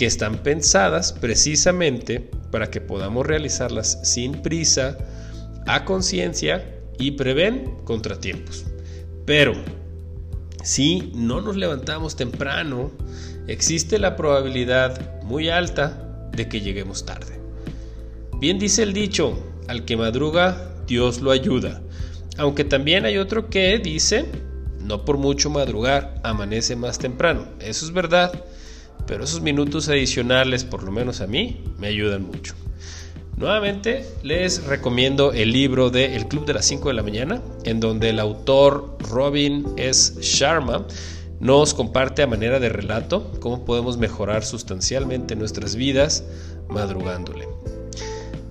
que 0.00 0.06
están 0.06 0.38
pensadas 0.38 1.12
precisamente 1.12 2.30
para 2.50 2.70
que 2.70 2.80
podamos 2.80 3.26
realizarlas 3.26 3.98
sin 4.02 4.40
prisa, 4.40 4.96
a 5.66 5.84
conciencia 5.84 6.64
y 6.98 7.10
prevén 7.10 7.76
contratiempos. 7.84 8.64
Pero 9.26 9.52
si 10.64 11.12
no 11.14 11.42
nos 11.42 11.54
levantamos 11.56 12.16
temprano, 12.16 12.90
existe 13.46 13.98
la 13.98 14.16
probabilidad 14.16 15.22
muy 15.22 15.50
alta 15.50 16.30
de 16.32 16.48
que 16.48 16.62
lleguemos 16.62 17.04
tarde. 17.04 17.38
Bien 18.38 18.58
dice 18.58 18.84
el 18.84 18.94
dicho, 18.94 19.38
al 19.68 19.84
que 19.84 19.98
madruga, 19.98 20.76
Dios 20.86 21.20
lo 21.20 21.30
ayuda. 21.30 21.82
Aunque 22.38 22.64
también 22.64 23.04
hay 23.04 23.18
otro 23.18 23.50
que 23.50 23.78
dice, 23.78 24.24
no 24.80 25.04
por 25.04 25.18
mucho 25.18 25.50
madrugar, 25.50 26.18
amanece 26.24 26.74
más 26.74 26.98
temprano. 26.98 27.48
Eso 27.60 27.84
es 27.84 27.92
verdad, 27.92 28.32
pero 29.10 29.24
esos 29.24 29.40
minutos 29.40 29.88
adicionales, 29.88 30.62
por 30.62 30.84
lo 30.84 30.92
menos 30.92 31.20
a 31.20 31.26
mí, 31.26 31.64
me 31.80 31.88
ayudan 31.88 32.22
mucho. 32.22 32.54
Nuevamente 33.36 34.06
les 34.22 34.62
recomiendo 34.62 35.32
el 35.32 35.50
libro 35.50 35.90
de 35.90 36.14
El 36.14 36.28
Club 36.28 36.46
de 36.46 36.54
las 36.54 36.64
5 36.66 36.90
de 36.90 36.94
la 36.94 37.02
mañana, 37.02 37.42
en 37.64 37.80
donde 37.80 38.10
el 38.10 38.20
autor 38.20 38.96
Robin 39.00 39.66
S. 39.76 40.22
Sharma 40.22 40.86
nos 41.40 41.74
comparte 41.74 42.22
a 42.22 42.28
manera 42.28 42.60
de 42.60 42.68
relato 42.68 43.32
cómo 43.40 43.64
podemos 43.64 43.98
mejorar 43.98 44.44
sustancialmente 44.44 45.34
nuestras 45.34 45.74
vidas 45.74 46.22
madrugándole. 46.68 47.48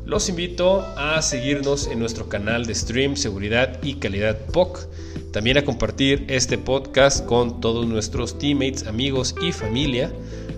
Los 0.10 0.28
invito 0.28 0.82
a 0.98 1.22
seguirnos 1.22 1.86
en 1.86 2.00
nuestro 2.00 2.30
canal 2.30 2.66
de 2.66 2.74
stream 2.74 3.16
Seguridad 3.16 3.80
y 3.84 3.94
Calidad 3.94 4.40
POC. 4.48 4.88
También 5.32 5.60
a 5.60 5.64
compartir 5.64 6.26
este 6.30 6.58
podcast 6.58 7.24
con 7.28 7.62
todos 7.62 7.86
nuestros 7.86 8.40
teammates, 8.40 8.88
amigos 8.88 9.36
y 9.40 9.52
familia 9.52 10.12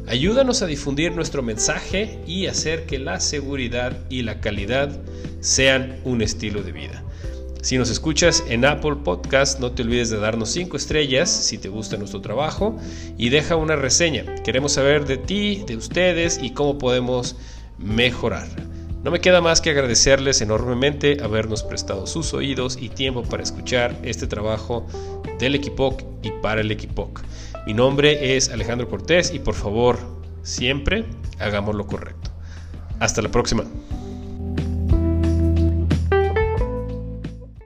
Ayúdanos 0.08 0.62
a 0.62 0.68
difundir 0.68 1.12
nuestro 1.12 1.44
mensaje 1.44 2.18
y 2.26 2.48
hacer 2.48 2.86
que 2.86 2.98
la 2.98 3.20
seguridad 3.20 3.98
y 4.10 4.22
la 4.22 4.40
calidad 4.40 4.98
sean 5.42 6.00
un 6.06 6.22
estilo 6.22 6.64
de 6.64 6.72
vida. 6.72 7.04
Si 7.62 7.78
nos 7.78 7.90
escuchas 7.90 8.46
en 8.48 8.64
Apple 8.64 9.00
Podcast, 9.04 9.60
no 9.60 9.74
te 9.74 9.82
olvides 9.82 10.10
de 10.10 10.20
darnos 10.20 10.50
5 10.52 10.78
estrellas 10.78 11.30
si 11.30 11.58
te 11.58 11.68
gusta 11.68 11.98
nuestro 11.98 12.22
trabajo 12.22 12.78
y 13.18 13.28
deja 13.28 13.58
una 13.58 13.76
reseña. 13.76 14.24
Queremos 14.46 14.72
saber 14.72 15.06
de 15.06 15.18
ti, 15.18 15.66
de 15.68 15.76
ustedes 15.76 16.40
y 16.42 16.52
cómo 16.52 16.78
podemos 16.78 17.36
mejorar. 17.78 18.48
No 19.04 19.10
me 19.10 19.20
queda 19.20 19.42
más 19.42 19.62
que 19.62 19.72
agradecerles 19.72 20.42
enormemente 20.42 21.18
habernos 21.24 21.64
prestado 21.64 22.06
sus 22.06 22.36
oídos 22.36 22.78
y 22.80 22.90
tiempo 22.90 23.24
para 23.24 23.42
escuchar 23.42 23.98
este 24.04 24.28
trabajo 24.28 24.86
del 25.40 25.56
Equipoc 25.56 26.04
y 26.22 26.30
para 26.44 26.62
el 26.62 26.70
Equipoc. 26.70 27.22
Mi 27.66 27.74
nombre 27.74 28.36
es 28.36 28.50
Alejandro 28.50 28.88
Cortés 28.88 29.34
y 29.34 29.40
por 29.40 29.56
favor, 29.56 29.98
siempre 30.44 31.06
hagamos 31.40 31.74
lo 31.74 31.88
correcto. 31.88 32.30
Hasta 33.00 33.24
la 33.24 33.30
próxima. 33.30 33.64